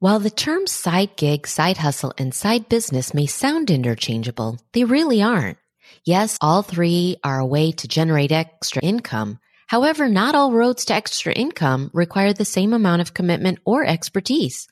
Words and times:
While 0.00 0.20
the 0.20 0.30
terms 0.30 0.70
side 0.70 1.16
gig, 1.16 1.48
side 1.48 1.76
hustle, 1.76 2.12
and 2.16 2.32
side 2.32 2.68
business 2.68 3.12
may 3.12 3.26
sound 3.26 3.68
interchangeable, 3.68 4.60
they 4.72 4.84
really 4.84 5.22
aren't. 5.22 5.58
Yes, 6.04 6.38
all 6.40 6.62
three 6.62 7.16
are 7.24 7.40
a 7.40 7.46
way 7.46 7.72
to 7.72 7.88
generate 7.88 8.30
extra 8.30 8.80
income. 8.80 9.40
However, 9.66 10.08
not 10.08 10.36
all 10.36 10.52
roads 10.52 10.84
to 10.84 10.94
extra 10.94 11.32
income 11.32 11.90
require 11.92 12.32
the 12.32 12.44
same 12.44 12.72
amount 12.74 13.00
of 13.02 13.12
commitment 13.12 13.58
or 13.64 13.84
expertise. 13.84 14.68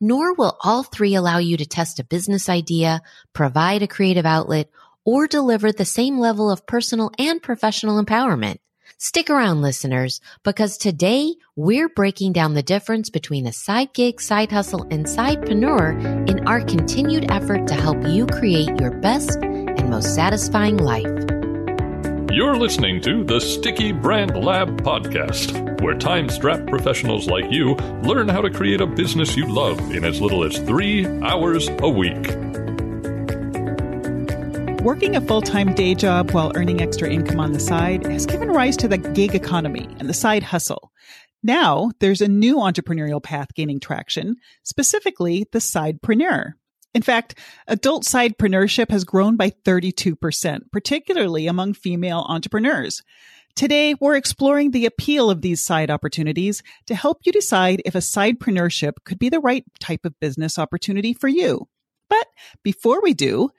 Nor 0.00 0.34
will 0.34 0.56
all 0.62 0.84
three 0.84 1.16
allow 1.16 1.38
you 1.38 1.56
to 1.56 1.66
test 1.66 1.98
a 1.98 2.04
business 2.04 2.48
idea, 2.48 3.02
provide 3.32 3.82
a 3.82 3.88
creative 3.88 4.26
outlet, 4.26 4.70
or 5.04 5.26
deliver 5.26 5.72
the 5.72 5.84
same 5.84 6.20
level 6.20 6.52
of 6.52 6.68
personal 6.68 7.10
and 7.18 7.42
professional 7.42 8.00
empowerment. 8.00 8.58
Stick 9.00 9.30
around, 9.30 9.62
listeners, 9.62 10.20
because 10.42 10.76
today 10.76 11.36
we're 11.54 11.88
breaking 11.88 12.32
down 12.32 12.54
the 12.54 12.64
difference 12.64 13.10
between 13.10 13.46
a 13.46 13.52
side 13.52 13.92
gig, 13.94 14.20
side 14.20 14.50
hustle, 14.50 14.88
and 14.90 15.06
sidepreneur 15.06 16.28
in 16.28 16.48
our 16.48 16.60
continued 16.62 17.30
effort 17.30 17.68
to 17.68 17.74
help 17.74 17.96
you 18.08 18.26
create 18.26 18.80
your 18.80 18.90
best 18.90 19.38
and 19.38 19.88
most 19.88 20.16
satisfying 20.16 20.78
life. 20.78 21.06
You're 22.32 22.56
listening 22.56 23.00
to 23.02 23.22
the 23.22 23.38
Sticky 23.38 23.92
Brand 23.92 24.36
Lab 24.36 24.82
podcast, 24.82 25.80
where 25.80 25.94
time 25.94 26.28
strapped 26.28 26.66
professionals 26.66 27.28
like 27.28 27.52
you 27.52 27.76
learn 28.02 28.28
how 28.28 28.40
to 28.40 28.50
create 28.50 28.80
a 28.80 28.86
business 28.86 29.36
you 29.36 29.46
love 29.46 29.78
in 29.92 30.04
as 30.04 30.20
little 30.20 30.42
as 30.42 30.58
three 30.58 31.06
hours 31.22 31.68
a 31.68 31.88
week. 31.88 32.26
Working 34.82 35.16
a 35.16 35.20
full 35.20 35.42
time 35.42 35.74
day 35.74 35.96
job 35.96 36.30
while 36.30 36.52
earning 36.54 36.80
extra 36.80 37.10
income 37.10 37.40
on 37.40 37.52
the 37.52 37.58
side 37.58 38.06
has 38.06 38.26
given 38.26 38.48
rise 38.48 38.76
to 38.76 38.86
the 38.86 38.96
gig 38.96 39.34
economy 39.34 39.88
and 39.98 40.08
the 40.08 40.14
side 40.14 40.44
hustle. 40.44 40.92
Now 41.42 41.90
there's 41.98 42.20
a 42.20 42.28
new 42.28 42.58
entrepreneurial 42.58 43.20
path 43.20 43.48
gaining 43.54 43.80
traction, 43.80 44.36
specifically 44.62 45.46
the 45.50 45.58
sidepreneur. 45.58 46.52
In 46.94 47.02
fact, 47.02 47.36
adult 47.66 48.04
sidepreneurship 48.04 48.90
has 48.90 49.04
grown 49.04 49.36
by 49.36 49.50
32%, 49.50 50.60
particularly 50.70 51.48
among 51.48 51.74
female 51.74 52.24
entrepreneurs. 52.28 53.02
Today, 53.56 53.96
we're 54.00 54.16
exploring 54.16 54.70
the 54.70 54.86
appeal 54.86 55.28
of 55.28 55.42
these 55.42 55.60
side 55.60 55.90
opportunities 55.90 56.62
to 56.86 56.94
help 56.94 57.18
you 57.24 57.32
decide 57.32 57.82
if 57.84 57.96
a 57.96 57.98
sidepreneurship 57.98 58.92
could 59.04 59.18
be 59.18 59.28
the 59.28 59.40
right 59.40 59.64
type 59.80 60.04
of 60.04 60.18
business 60.20 60.56
opportunity 60.56 61.12
for 61.12 61.26
you. 61.26 61.66
But 62.08 62.26
before 62.62 63.02
we 63.02 63.14
do, 63.14 63.50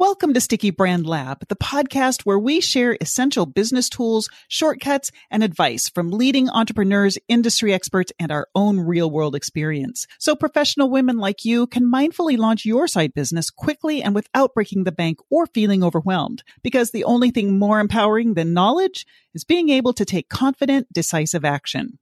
Welcome 0.00 0.32
to 0.34 0.40
Sticky 0.40 0.70
Brand 0.70 1.08
Lab, 1.08 1.48
the 1.48 1.56
podcast 1.56 2.22
where 2.22 2.38
we 2.38 2.60
share 2.60 2.96
essential 3.00 3.46
business 3.46 3.88
tools, 3.88 4.28
shortcuts, 4.46 5.10
and 5.28 5.42
advice 5.42 5.88
from 5.88 6.12
leading 6.12 6.48
entrepreneurs, 6.48 7.18
industry 7.26 7.74
experts, 7.74 8.12
and 8.16 8.30
our 8.30 8.46
own 8.54 8.78
real 8.78 9.10
world 9.10 9.34
experience. 9.34 10.06
So 10.20 10.36
professional 10.36 10.88
women 10.88 11.16
like 11.16 11.44
you 11.44 11.66
can 11.66 11.90
mindfully 11.90 12.38
launch 12.38 12.64
your 12.64 12.86
side 12.86 13.12
business 13.12 13.50
quickly 13.50 14.00
and 14.00 14.14
without 14.14 14.54
breaking 14.54 14.84
the 14.84 14.92
bank 14.92 15.18
or 15.30 15.48
feeling 15.48 15.82
overwhelmed. 15.82 16.44
Because 16.62 16.92
the 16.92 17.02
only 17.02 17.32
thing 17.32 17.58
more 17.58 17.80
empowering 17.80 18.34
than 18.34 18.54
knowledge 18.54 19.04
is 19.34 19.42
being 19.42 19.68
able 19.68 19.92
to 19.94 20.04
take 20.04 20.28
confident, 20.28 20.86
decisive 20.92 21.44
action. 21.44 21.98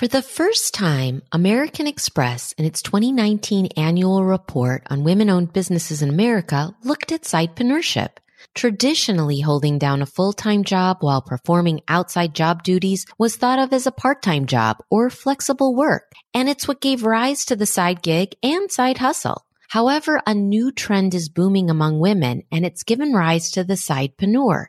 For 0.00 0.08
the 0.08 0.22
first 0.22 0.72
time, 0.72 1.20
American 1.30 1.86
Express 1.86 2.52
in 2.52 2.64
its 2.64 2.80
2019 2.80 3.66
annual 3.76 4.24
report 4.24 4.86
on 4.88 5.04
women-owned 5.04 5.52
businesses 5.52 6.00
in 6.00 6.08
America 6.08 6.74
looked 6.82 7.12
at 7.12 7.24
sidepreneurship. 7.24 8.08
Traditionally, 8.54 9.40
holding 9.40 9.78
down 9.78 10.00
a 10.00 10.06
full-time 10.06 10.64
job 10.64 10.96
while 11.00 11.20
performing 11.20 11.82
outside 11.86 12.34
job 12.34 12.62
duties 12.62 13.04
was 13.18 13.36
thought 13.36 13.58
of 13.58 13.74
as 13.74 13.86
a 13.86 13.92
part-time 13.92 14.46
job 14.46 14.78
or 14.88 15.10
flexible 15.10 15.76
work, 15.76 16.14
and 16.32 16.48
it's 16.48 16.66
what 16.66 16.80
gave 16.80 17.04
rise 17.04 17.44
to 17.44 17.54
the 17.54 17.66
side 17.66 18.00
gig 18.00 18.34
and 18.42 18.72
side 18.72 18.96
hustle. 18.96 19.44
However, 19.68 20.22
a 20.26 20.32
new 20.32 20.72
trend 20.72 21.14
is 21.14 21.28
booming 21.28 21.68
among 21.68 22.00
women, 22.00 22.44
and 22.50 22.64
it's 22.64 22.84
given 22.84 23.12
rise 23.12 23.50
to 23.50 23.64
the 23.64 23.74
sidepreneur 23.74 24.68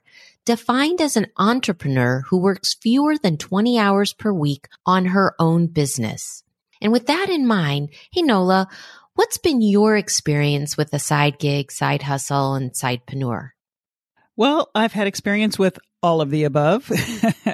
defined 0.52 1.00
as 1.00 1.16
an 1.16 1.28
entrepreneur 1.38 2.23
who 2.28 2.38
works 2.38 2.73
fewer 2.73 3.17
than 3.17 3.38
20 3.38 3.79
hours 3.79 4.12
per 4.12 4.34
week 4.34 4.67
on 4.85 5.06
her 5.06 5.34
own 5.39 5.66
business. 5.66 6.44
And 6.81 6.91
with 6.91 7.07
that 7.07 7.29
in 7.29 7.47
mind, 7.47 7.91
hey 8.12 8.22
Nola, 8.22 8.67
what's 9.13 9.38
been 9.38 9.61
your 9.61 9.95
experience 9.95 10.75
with 10.75 10.94
a 10.94 11.00
side 11.00 11.40
gig, 11.40 11.72
side 11.72 12.01
hustle, 12.01 12.56
and 12.56 12.73
sidepreneur? 12.73 13.51
Well, 14.35 14.69
I've 14.75 14.91
had 14.91 15.07
experience 15.07 15.57
with 15.57 15.79
all 16.03 16.19
of 16.19 16.31
the 16.31 16.44
above. 16.44 16.91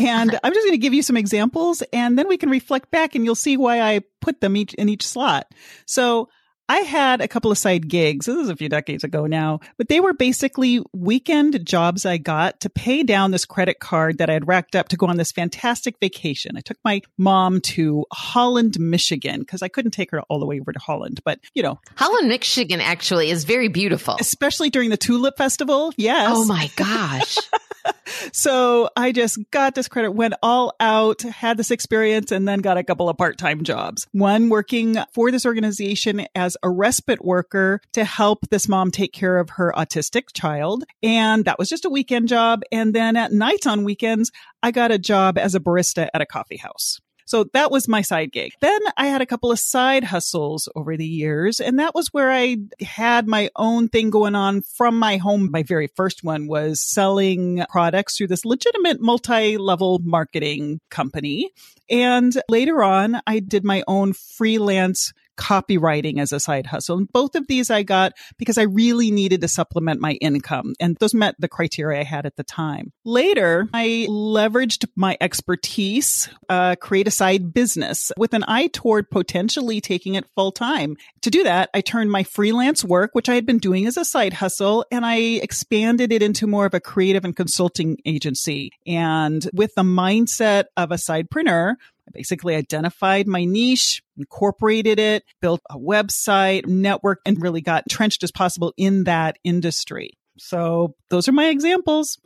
and 0.00 0.30
uh-huh. 0.30 0.40
I'm 0.42 0.52
just 0.52 0.66
going 0.66 0.72
to 0.72 0.78
give 0.78 0.94
you 0.94 1.02
some 1.02 1.16
examples 1.16 1.84
and 1.92 2.18
then 2.18 2.26
we 2.26 2.36
can 2.36 2.50
reflect 2.50 2.90
back 2.90 3.14
and 3.14 3.24
you'll 3.24 3.36
see 3.36 3.56
why 3.56 3.80
I 3.80 4.00
put 4.20 4.40
them 4.40 4.56
each 4.56 4.74
in 4.74 4.88
each 4.88 5.06
slot. 5.06 5.46
So 5.86 6.28
I 6.70 6.82
had 6.82 7.20
a 7.20 7.26
couple 7.26 7.50
of 7.50 7.58
side 7.58 7.88
gigs. 7.88 8.26
This 8.26 8.36
is 8.36 8.48
a 8.48 8.54
few 8.54 8.68
decades 8.68 9.02
ago 9.02 9.26
now, 9.26 9.58
but 9.76 9.88
they 9.88 9.98
were 9.98 10.12
basically 10.12 10.80
weekend 10.92 11.66
jobs 11.66 12.06
I 12.06 12.16
got 12.16 12.60
to 12.60 12.70
pay 12.70 13.02
down 13.02 13.32
this 13.32 13.44
credit 13.44 13.80
card 13.80 14.18
that 14.18 14.30
I 14.30 14.34
had 14.34 14.46
racked 14.46 14.76
up 14.76 14.86
to 14.90 14.96
go 14.96 15.06
on 15.06 15.16
this 15.16 15.32
fantastic 15.32 15.98
vacation. 15.98 16.56
I 16.56 16.60
took 16.60 16.76
my 16.84 17.02
mom 17.18 17.60
to 17.62 18.06
Holland, 18.12 18.78
Michigan, 18.78 19.40
because 19.40 19.62
I 19.62 19.68
couldn't 19.68 19.90
take 19.90 20.12
her 20.12 20.20
all 20.28 20.38
the 20.38 20.46
way 20.46 20.60
over 20.60 20.72
to 20.72 20.78
Holland, 20.78 21.18
but 21.24 21.40
you 21.54 21.62
know. 21.64 21.80
Holland, 21.96 22.28
Michigan 22.28 22.80
actually 22.80 23.30
is 23.30 23.42
very 23.42 23.66
beautiful. 23.66 24.16
Especially 24.20 24.70
during 24.70 24.90
the 24.90 24.96
Tulip 24.96 25.36
Festival. 25.36 25.92
Yes. 25.96 26.30
Oh 26.32 26.44
my 26.44 26.70
gosh. 26.76 27.36
so 28.32 28.90
I 28.96 29.12
just 29.12 29.38
got 29.50 29.74
this 29.74 29.88
credit, 29.88 30.12
went 30.12 30.34
all 30.42 30.74
out, 30.80 31.22
had 31.22 31.56
this 31.56 31.70
experience, 31.70 32.30
and 32.30 32.46
then 32.46 32.60
got 32.60 32.78
a 32.78 32.84
couple 32.84 33.08
of 33.08 33.16
part 33.16 33.38
time 33.38 33.64
jobs. 33.64 34.06
One 34.12 34.48
working 34.48 34.96
for 35.12 35.30
this 35.30 35.46
organization 35.46 36.26
as 36.34 36.56
a 36.62 36.70
respite 36.70 37.24
worker 37.24 37.80
to 37.92 38.04
help 38.04 38.48
this 38.50 38.68
mom 38.68 38.90
take 38.90 39.12
care 39.12 39.38
of 39.38 39.50
her 39.50 39.72
autistic 39.76 40.32
child. 40.32 40.84
And 41.02 41.44
that 41.44 41.58
was 41.58 41.68
just 41.68 41.84
a 41.84 41.90
weekend 41.90 42.28
job. 42.28 42.62
And 42.70 42.94
then 42.94 43.16
at 43.16 43.32
nights 43.32 43.66
on 43.66 43.84
weekends, 43.84 44.30
I 44.62 44.70
got 44.70 44.90
a 44.90 44.98
job 44.98 45.38
as 45.38 45.54
a 45.54 45.60
barista 45.60 46.08
at 46.12 46.20
a 46.20 46.26
coffee 46.26 46.58
house. 46.58 47.00
So 47.26 47.44
that 47.52 47.70
was 47.70 47.86
my 47.86 48.02
side 48.02 48.32
gig. 48.32 48.54
Then 48.60 48.80
I 48.96 49.06
had 49.06 49.22
a 49.22 49.26
couple 49.26 49.52
of 49.52 49.60
side 49.60 50.02
hustles 50.02 50.68
over 50.74 50.96
the 50.96 51.06
years, 51.06 51.60
and 51.60 51.78
that 51.78 51.94
was 51.94 52.08
where 52.08 52.32
I 52.32 52.56
had 52.80 53.28
my 53.28 53.50
own 53.54 53.88
thing 53.88 54.10
going 54.10 54.34
on 54.34 54.62
from 54.62 54.98
my 54.98 55.16
home. 55.16 55.48
My 55.48 55.62
very 55.62 55.88
first 55.94 56.24
one 56.24 56.48
was 56.48 56.80
selling 56.80 57.64
products 57.70 58.16
through 58.16 58.26
this 58.26 58.44
legitimate 58.44 59.00
multi-level 59.00 60.00
marketing 60.02 60.80
company. 60.90 61.52
And 61.88 62.36
later 62.48 62.82
on, 62.82 63.20
I 63.28 63.38
did 63.38 63.62
my 63.62 63.84
own 63.86 64.12
freelance 64.12 65.12
copywriting 65.40 66.20
as 66.20 66.32
a 66.32 66.38
side 66.38 66.66
hustle. 66.66 66.98
And 66.98 67.10
both 67.10 67.34
of 67.34 67.46
these 67.48 67.70
I 67.70 67.82
got 67.82 68.12
because 68.36 68.58
I 68.58 68.62
really 68.62 69.10
needed 69.10 69.40
to 69.40 69.48
supplement 69.48 70.00
my 70.00 70.12
income. 70.14 70.74
And 70.78 70.96
those 71.00 71.14
met 71.14 71.34
the 71.38 71.48
criteria 71.48 72.00
I 72.00 72.04
had 72.04 72.26
at 72.26 72.36
the 72.36 72.44
time. 72.44 72.92
Later, 73.04 73.68
I 73.72 74.06
leveraged 74.08 74.86
my 74.96 75.16
expertise, 75.20 76.28
uh, 76.48 76.76
create 76.76 77.08
a 77.08 77.10
side 77.10 77.54
business 77.54 78.12
with 78.18 78.34
an 78.34 78.44
eye 78.46 78.68
toward 78.68 79.10
potentially 79.10 79.80
taking 79.80 80.14
it 80.14 80.26
full 80.34 80.52
time. 80.52 80.96
To 81.22 81.30
do 81.30 81.42
that, 81.44 81.70
I 81.72 81.80
turned 81.80 82.10
my 82.10 82.22
freelance 82.22 82.84
work, 82.84 83.10
which 83.14 83.28
I 83.28 83.34
had 83.34 83.46
been 83.46 83.58
doing 83.58 83.86
as 83.86 83.96
a 83.96 84.04
side 84.04 84.34
hustle, 84.34 84.84
and 84.92 85.06
I 85.06 85.16
expanded 85.16 86.12
it 86.12 86.22
into 86.22 86.46
more 86.46 86.66
of 86.66 86.74
a 86.74 86.80
creative 86.80 87.24
and 87.24 87.34
consulting 87.34 87.98
agency. 88.04 88.72
And 88.86 89.48
with 89.54 89.74
the 89.74 89.82
mindset 89.82 90.64
of 90.76 90.90
a 90.90 90.96
sidepreneur, 90.96 91.76
I 92.10 92.18
basically 92.18 92.54
identified 92.54 93.26
my 93.26 93.44
niche, 93.44 94.02
incorporated 94.16 94.98
it, 94.98 95.24
built 95.40 95.60
a 95.70 95.78
website, 95.78 96.66
network, 96.66 97.20
and 97.24 97.40
really 97.40 97.60
got 97.60 97.84
entrenched 97.84 98.22
as 98.22 98.32
possible 98.32 98.72
in 98.76 99.04
that 99.04 99.38
industry. 99.44 100.18
So 100.38 100.94
those 101.08 101.28
are 101.28 101.32
my 101.32 101.46
examples. 101.46 102.18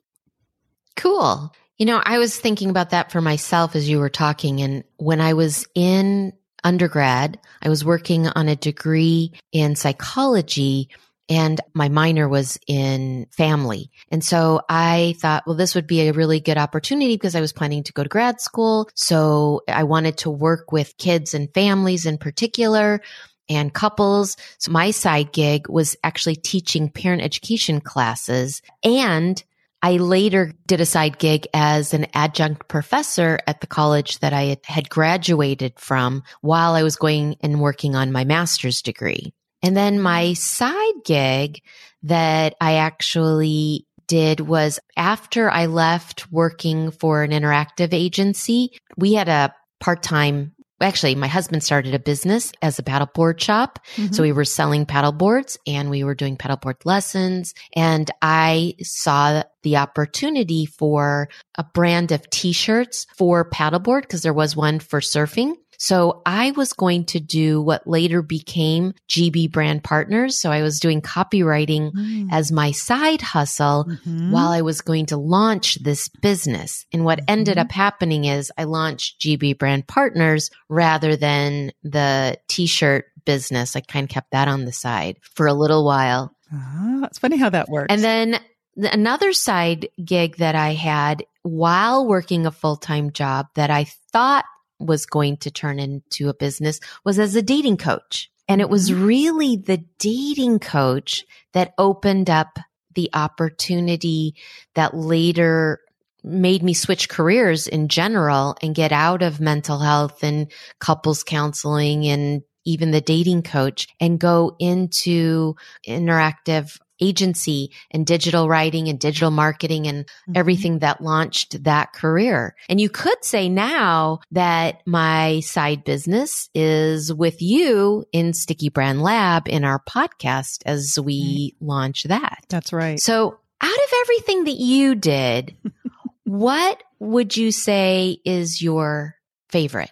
Cool. 0.97 1.53
You 1.79 1.87
know, 1.87 2.01
I 2.03 2.19
was 2.19 2.39
thinking 2.39 2.71
about 2.71 2.91
that 2.91 3.11
for 3.11 3.21
myself 3.21 3.75
as 3.75 3.89
you 3.89 3.99
were 3.99 4.09
talking. 4.09 4.61
And 4.61 4.85
when 4.97 5.21
I 5.21 5.35
was 5.35 5.67
in 5.75 6.33
undergrad, 6.63 7.39
I 7.61 7.69
was 7.69 7.85
working 7.85 8.29
on 8.29 8.49
a 8.49 8.57
degree 8.57 9.33
in 9.53 9.77
psychology 9.77 10.89
and 11.29 11.61
my 11.73 11.89
minor 11.89 12.29
was 12.29 12.59
in 12.67 13.27
family. 13.31 13.91
And 14.11 14.23
so 14.23 14.61
I 14.69 15.15
thought, 15.19 15.45
well, 15.47 15.57
this 15.57 15.75
would 15.75 15.87
be 15.87 16.03
a 16.03 16.13
really 16.13 16.41
good 16.41 16.59
opportunity 16.59 17.15
because 17.15 17.35
I 17.35 17.41
was 17.41 17.53
planning 17.53 17.83
to 17.85 17.93
go 17.93 18.03
to 18.03 18.09
grad 18.09 18.41
school. 18.41 18.89
So 18.95 19.63
I 19.69 19.85
wanted 19.85 20.19
to 20.19 20.31
work 20.31 20.73
with 20.73 20.97
kids 20.99 21.35
and 21.35 21.53
families 21.55 22.07
in 22.07 22.19
particular 22.19 23.01
and 23.49 23.73
couples. 23.73 24.37
So 24.59 24.71
my 24.71 24.91
side 24.91 25.33
gig 25.33 25.69
was 25.69 25.97
actually 26.05 26.37
teaching 26.37 26.91
parent 26.91 27.23
education 27.23 27.81
classes 27.81 28.63
and 28.83 29.43
I 29.83 29.99
later 29.99 30.55
did 30.67 30.81
a 30.81 30.87
side 30.87 31.19
gig 31.19 31.47
as 31.53 31.93
an 31.93 32.07
adjunct 32.15 32.69
professor 32.69 33.39
at 33.47 33.61
the 33.61 33.67
college 33.67 34.19
that 34.21 34.33
I 34.33 34.57
had 34.65 34.89
graduated 34.89 35.79
from 35.79 36.23
while 36.41 36.73
I 36.73 36.83
was 36.83 36.97
going 36.97 37.37
and 37.43 37.61
working 37.61 37.95
on 37.95 38.11
my 38.11 38.25
master's 38.25 38.81
degree. 38.81 39.35
And 39.65 39.75
then 39.75 39.99
my 39.99 40.35
side 40.35 40.95
gig 41.07 41.63
that 42.03 42.55
I 42.61 42.75
actually 42.75 43.87
did 44.07 44.41
was 44.41 44.79
after 44.95 45.51
I 45.51 45.67
left 45.67 46.31
working 46.31 46.91
for 46.91 47.23
an 47.23 47.31
interactive 47.31 47.95
agency, 47.95 48.79
we 48.99 49.15
had 49.15 49.31
a 49.31 49.55
part 49.81 50.03
time 50.03 50.53
actually 50.81 51.15
my 51.15 51.29
husband 51.29 51.63
started 51.63 51.95
a 51.95 51.99
business 51.99 52.53
as 52.61 52.79
a 52.79 52.83
paddleboard 52.83 53.41
shop. 53.41 53.79
Mm-hmm. 53.97 54.13
So 54.13 54.23
we 54.23 54.33
were 54.33 54.45
selling 54.45 54.87
paddle 54.87 55.13
boards 55.13 55.57
and 55.67 55.91
we 55.91 56.05
were 56.05 56.15
doing 56.15 56.37
paddleboard 56.37 56.85
lessons. 56.85 57.55
And 57.75 58.11
I 58.21 58.75
saw 58.83 59.45
the 59.63 59.79
opportunity 59.79 60.67
for 60.67 61.29
a 61.57 61.65
brand 61.65 62.13
of 62.13 62.29
t-shirts 62.31 63.07
for 63.17 63.49
paddleboard 63.49 64.03
because 64.03 64.23
there 64.23 64.35
was 64.35 64.55
one 64.55 64.79
for 64.79 65.01
surfing. 65.01 65.55
So 65.87 66.23
I 66.25 66.53
was 66.53 66.73
going 66.73 67.05
to 67.07 67.21
do 67.21 67.61
what 67.61 67.87
later 67.87 68.23
became 68.23 68.95
GB 69.11 69.53
brand 69.53 69.85
partners. 69.85 70.41
So 70.41 70.51
I 70.51 70.63
was 70.63 70.81
doing 70.81 71.03
copywriting 71.03 71.93
Mm. 71.93 72.29
as 72.33 72.51
my 72.51 72.71
side 72.71 73.21
hustle 73.21 73.85
Mhm. 74.07 74.31
while 74.31 74.51
I 74.51 74.63
was 74.63 74.81
going 74.81 75.07
to 75.07 75.19
launch 75.19 75.75
this 75.83 76.09
business. 76.09 76.87
And 76.93 77.05
what 77.05 77.21
ended 77.29 77.57
Mhm. 77.59 77.61
up 77.61 77.73
happening 77.73 78.25
is 78.25 78.51
I 78.57 78.65
launched 78.65 79.21
GB 79.21 79.53
brand 79.53 79.87
partners 79.87 80.49
rather 80.71 81.17
than 81.17 81.73
the 81.83 82.39
t-shirt 82.49 83.05
business. 83.27 83.77
I 83.77 83.81
kind 83.81 84.05
of 84.05 84.11
kept 84.11 84.31
that 84.33 84.49
on 84.49 84.65
the 84.65 84.73
side 84.73 85.17
for 85.35 85.47
a 85.47 85.55
little 85.55 85.85
while. 85.85 86.33
Ah, 86.51 87.03
it's 87.05 87.19
funny 87.19 87.37
how 87.37 87.51
that 87.51 87.69
works. 87.69 87.93
And 87.93 88.03
then 88.03 88.41
th- 88.81 88.95
another 88.95 89.35
side 89.35 89.89
gig 90.03 90.37
that 90.39 90.55
I 90.55 90.73
had 90.73 91.25
while 91.43 92.07
working 92.07 92.47
a 92.47 92.51
full-time 92.51 93.13
job 93.13 93.49
that 93.55 93.71
I 93.71 93.85
thought 94.13 94.47
was 94.79 95.07
going 95.07 95.37
to 95.39 95.51
turn 95.51 95.79
into 95.79 96.29
a 96.29 96.35
business 96.35 96.81
was 97.05 97.19
as 97.19 97.35
a 97.37 97.43
dating 97.43 97.77
coach. 97.77 98.31
And 98.49 98.61
it 98.61 98.69
was 98.69 98.91
mm-hmm. 98.91 99.05
really 99.05 99.57
the 99.57 99.85
dating 99.99 100.59
coach 100.59 101.25
that 101.53 101.75
opened 101.79 102.29
up 102.29 102.59
the 102.95 103.11
opportunity 103.13 104.35
that 104.75 104.95
later 104.95 105.81
made 106.23 106.63
me 106.63 106.73
switch 106.73 107.09
careers 107.09 107.67
in 107.67 107.89
general 107.89 108.57
and 108.63 108.75
get 108.75 108.93
out 108.93 109.23
of 109.23 109.41
mental 109.41 109.79
health 109.79 110.23
and 110.23 110.51
couples 110.81 111.23
counseling 111.23 112.07
and 112.07 112.43
even 112.65 112.91
the 112.91 113.01
dating 113.01 113.43
coach 113.43 113.89
and 114.01 114.19
go 114.19 114.57
into 114.59 115.55
interactive 115.87 116.79
agency 117.09 117.71
and 117.91 118.07
digital 118.07 118.49
writing 118.49 118.89
and 118.89 118.99
digital 118.99 119.31
marketing 119.31 119.87
and 119.87 120.07
Mhm. 120.29 120.37
everything 120.37 120.79
that 120.81 121.03
launched 121.03 121.63
that 121.65 121.93
career. 121.93 122.55
And 122.69 122.81
you 122.81 122.89
could 122.89 123.25
say 123.25 123.49
now 123.49 124.21
that 124.33 124.81
my 124.87 125.41
side 125.41 125.85
business 125.85 126.49
is 126.55 127.13
with 127.13 127.41
you 127.43 128.05
in 128.13 128.33
Sticky 128.33 128.69
Brand 128.71 129.03
Lab 129.03 129.49
in 129.49 129.65
our 129.65 129.81
podcast 129.81 130.63
as 130.67 130.99
we 131.03 131.55
launch 131.61 132.05
that. 132.05 132.45
That's 132.49 132.73
right. 132.73 132.99
So 133.01 133.39
out 133.61 133.71
of 133.87 133.93
everything 134.03 134.45
that 134.45 134.57
you 134.59 134.95
did, 134.95 135.55
what 136.25 136.83
would 136.99 137.37
you 137.37 137.53
say 137.53 138.19
is 138.25 138.63
your 138.63 139.17
favorite? 139.51 139.91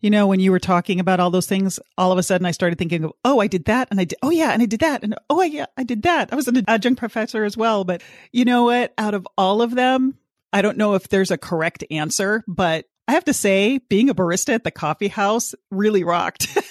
You 0.00 0.10
know, 0.10 0.26
when 0.26 0.40
you 0.40 0.52
were 0.52 0.60
talking 0.60 1.00
about 1.00 1.18
all 1.18 1.30
those 1.30 1.46
things, 1.46 1.80
all 1.96 2.12
of 2.12 2.18
a 2.18 2.22
sudden 2.22 2.46
I 2.46 2.52
started 2.52 2.78
thinking 2.78 3.04
of, 3.04 3.12
oh, 3.24 3.40
I 3.40 3.48
did 3.48 3.64
that. 3.64 3.88
And 3.90 4.00
I 4.00 4.04
did, 4.04 4.18
oh, 4.22 4.30
yeah. 4.30 4.52
And 4.52 4.62
I 4.62 4.66
did 4.66 4.80
that. 4.80 5.02
And 5.02 5.16
oh, 5.28 5.42
yeah, 5.42 5.66
I 5.76 5.82
did 5.82 6.02
that. 6.02 6.32
I 6.32 6.36
was 6.36 6.46
an 6.46 6.64
adjunct 6.68 7.00
professor 7.00 7.44
as 7.44 7.56
well. 7.56 7.84
But 7.84 8.02
you 8.30 8.44
know 8.44 8.64
what? 8.64 8.94
Out 8.96 9.14
of 9.14 9.26
all 9.36 9.60
of 9.60 9.74
them, 9.74 10.16
I 10.52 10.62
don't 10.62 10.78
know 10.78 10.94
if 10.94 11.08
there's 11.08 11.30
a 11.30 11.38
correct 11.38 11.84
answer, 11.90 12.44
but 12.46 12.86
I 13.08 13.12
have 13.12 13.24
to 13.24 13.32
say, 13.32 13.78
being 13.88 14.10
a 14.10 14.14
barista 14.14 14.54
at 14.54 14.64
the 14.64 14.70
coffee 14.70 15.08
house 15.08 15.54
really 15.70 16.04
rocked. 16.04 16.48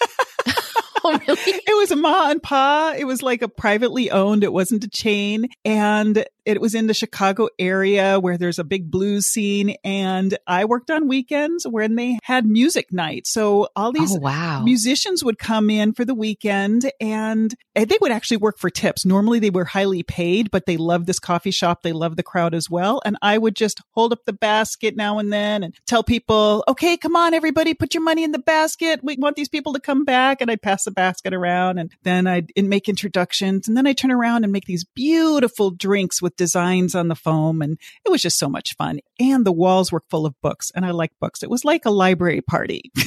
Oh, 1.07 1.19
really? 1.27 1.39
it 1.67 1.77
was 1.77 1.91
a 1.91 1.95
ma 1.95 2.29
and 2.29 2.41
pa. 2.41 2.93
It 2.97 3.05
was 3.05 3.21
like 3.23 3.41
a 3.41 3.47
privately 3.49 4.11
owned. 4.11 4.43
It 4.43 4.53
wasn't 4.53 4.83
a 4.83 4.89
chain. 4.89 5.47
And 5.65 6.25
it 6.45 6.61
was 6.61 6.73
in 6.75 6.87
the 6.87 6.93
Chicago 6.93 7.49
area 7.59 8.19
where 8.19 8.37
there's 8.37 8.59
a 8.59 8.63
big 8.63 8.89
blues 8.89 9.25
scene. 9.25 9.75
And 9.83 10.37
I 10.47 10.65
worked 10.65 10.89
on 10.89 11.07
weekends 11.07 11.65
when 11.67 11.95
they 11.95 12.19
had 12.23 12.45
music 12.45 12.91
night. 12.93 13.27
So 13.27 13.67
all 13.75 13.91
these 13.91 14.15
Oh, 14.15 14.19
wow. 14.19 14.63
musicians 14.63 15.23
would 15.23 15.37
come 15.39 15.69
in 15.69 15.93
for 15.93 16.05
the 16.05 16.15
weekend 16.15 16.89
and 17.01 17.53
and 17.75 17.89
they 17.89 17.97
would 18.01 18.11
actually 18.11 18.37
work 18.37 18.57
for 18.57 18.69
tips. 18.69 19.05
Normally 19.05 19.39
they 19.39 19.49
were 19.51 19.65
highly 19.65 20.01
paid, 20.03 20.49
but 20.49 20.65
they 20.65 20.77
loved 20.77 21.05
this 21.05 21.19
coffee 21.19 21.51
shop. 21.51 21.83
They 21.83 21.91
loved 21.93 22.17
the 22.17 22.23
crowd 22.23 22.55
as 22.55 22.69
well. 22.69 23.01
And 23.05 23.17
I 23.21 23.37
would 23.37 23.55
just 23.55 23.81
hold 23.91 24.11
up 24.13 24.25
the 24.25 24.33
basket 24.33 24.95
now 24.95 25.19
and 25.19 25.31
then 25.31 25.63
and 25.63 25.75
tell 25.85 26.03
people, 26.03 26.63
okay, 26.67 26.97
come 26.97 27.15
on, 27.15 27.33
everybody, 27.35 27.73
put 27.75 27.93
your 27.93 28.01
money 28.03 28.23
in 28.23 28.31
the 28.31 28.39
basket. 28.39 29.01
We 29.03 29.15
want 29.17 29.35
these 29.35 29.49
people 29.49 29.73
to 29.73 29.79
come 29.79 30.05
back. 30.05 30.41
And 30.41 30.49
I'd 30.49 30.61
pass 30.61 30.85
the 30.85 30.91
basket 30.97 31.33
around 31.33 31.77
and 31.77 31.91
then 32.03 32.25
I'd 32.27 32.51
make 32.57 32.89
introductions 32.89 33.67
and 33.67 33.77
then 33.77 33.85
I'd 33.85 33.97
turn 33.97 34.11
around 34.11 34.43
and 34.43 34.51
make 34.51 34.65
these 34.65 34.83
beautiful 34.83 35.69
drinks 35.71 36.21
with 36.21 36.35
designs 36.35 36.95
on 36.95 37.07
the 37.07 37.15
foam. 37.15 37.61
And 37.61 37.77
it 38.03 38.09
was 38.09 38.21
just 38.23 38.39
so 38.39 38.49
much 38.49 38.75
fun. 38.75 38.99
And 39.19 39.45
the 39.45 39.51
walls 39.51 39.91
were 39.91 40.01
full 40.09 40.25
of 40.25 40.33
books 40.41 40.71
and 40.75 40.85
I 40.85 40.91
like 40.91 41.11
books. 41.21 41.43
It 41.43 41.49
was 41.51 41.63
like 41.63 41.85
a 41.85 41.91
library 41.91 42.41
party. 42.41 42.91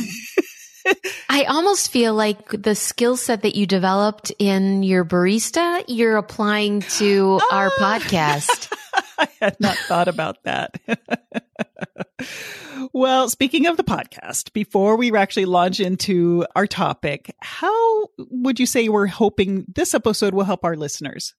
I 1.28 1.44
almost 1.44 1.90
feel 1.92 2.14
like 2.14 2.48
the 2.50 2.74
skill 2.74 3.16
set 3.16 3.42
that 3.42 3.54
you 3.54 3.66
developed 3.66 4.32
in 4.38 4.82
your 4.82 5.04
barista, 5.04 5.84
you're 5.88 6.16
applying 6.16 6.80
to 6.98 7.40
our 7.52 7.70
Ah. 7.78 7.98
podcast. 7.98 8.72
I 9.20 9.28
had 9.40 9.60
not 9.60 9.76
thought 9.76 10.08
about 10.08 10.42
that. 10.44 10.76
well, 12.92 13.28
speaking 13.28 13.66
of 13.66 13.76
the 13.76 13.84
podcast, 13.84 14.52
before 14.52 14.96
we 14.96 15.14
actually 15.14 15.44
launch 15.44 15.78
into 15.78 16.46
our 16.56 16.66
topic, 16.66 17.34
how 17.40 18.08
would 18.18 18.58
you 18.58 18.66
say 18.66 18.88
we're 18.88 19.06
hoping 19.06 19.66
this 19.68 19.94
episode 19.94 20.32
will 20.32 20.44
help 20.44 20.64
our 20.64 20.76
listeners? 20.76 21.34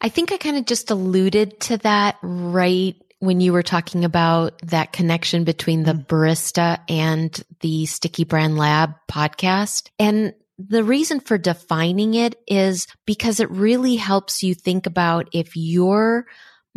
I 0.00 0.08
think 0.08 0.30
I 0.32 0.36
kind 0.36 0.56
of 0.56 0.66
just 0.66 0.90
alluded 0.90 1.60
to 1.60 1.78
that 1.78 2.18
right 2.22 2.94
when 3.20 3.40
you 3.40 3.52
were 3.52 3.64
talking 3.64 4.04
about 4.04 4.60
that 4.62 4.92
connection 4.92 5.42
between 5.42 5.82
the 5.82 5.92
mm. 5.92 6.06
barista 6.06 6.78
and 6.88 7.42
the 7.60 7.86
Sticky 7.86 8.22
Brand 8.24 8.56
Lab 8.56 8.94
podcast. 9.10 9.90
And 9.98 10.34
the 10.58 10.84
reason 10.84 11.20
for 11.20 11.38
defining 11.38 12.14
it 12.14 12.36
is 12.46 12.86
because 13.06 13.40
it 13.40 13.50
really 13.50 13.96
helps 13.96 14.42
you 14.42 14.54
think 14.54 14.86
about 14.86 15.28
if 15.32 15.56
your 15.56 16.26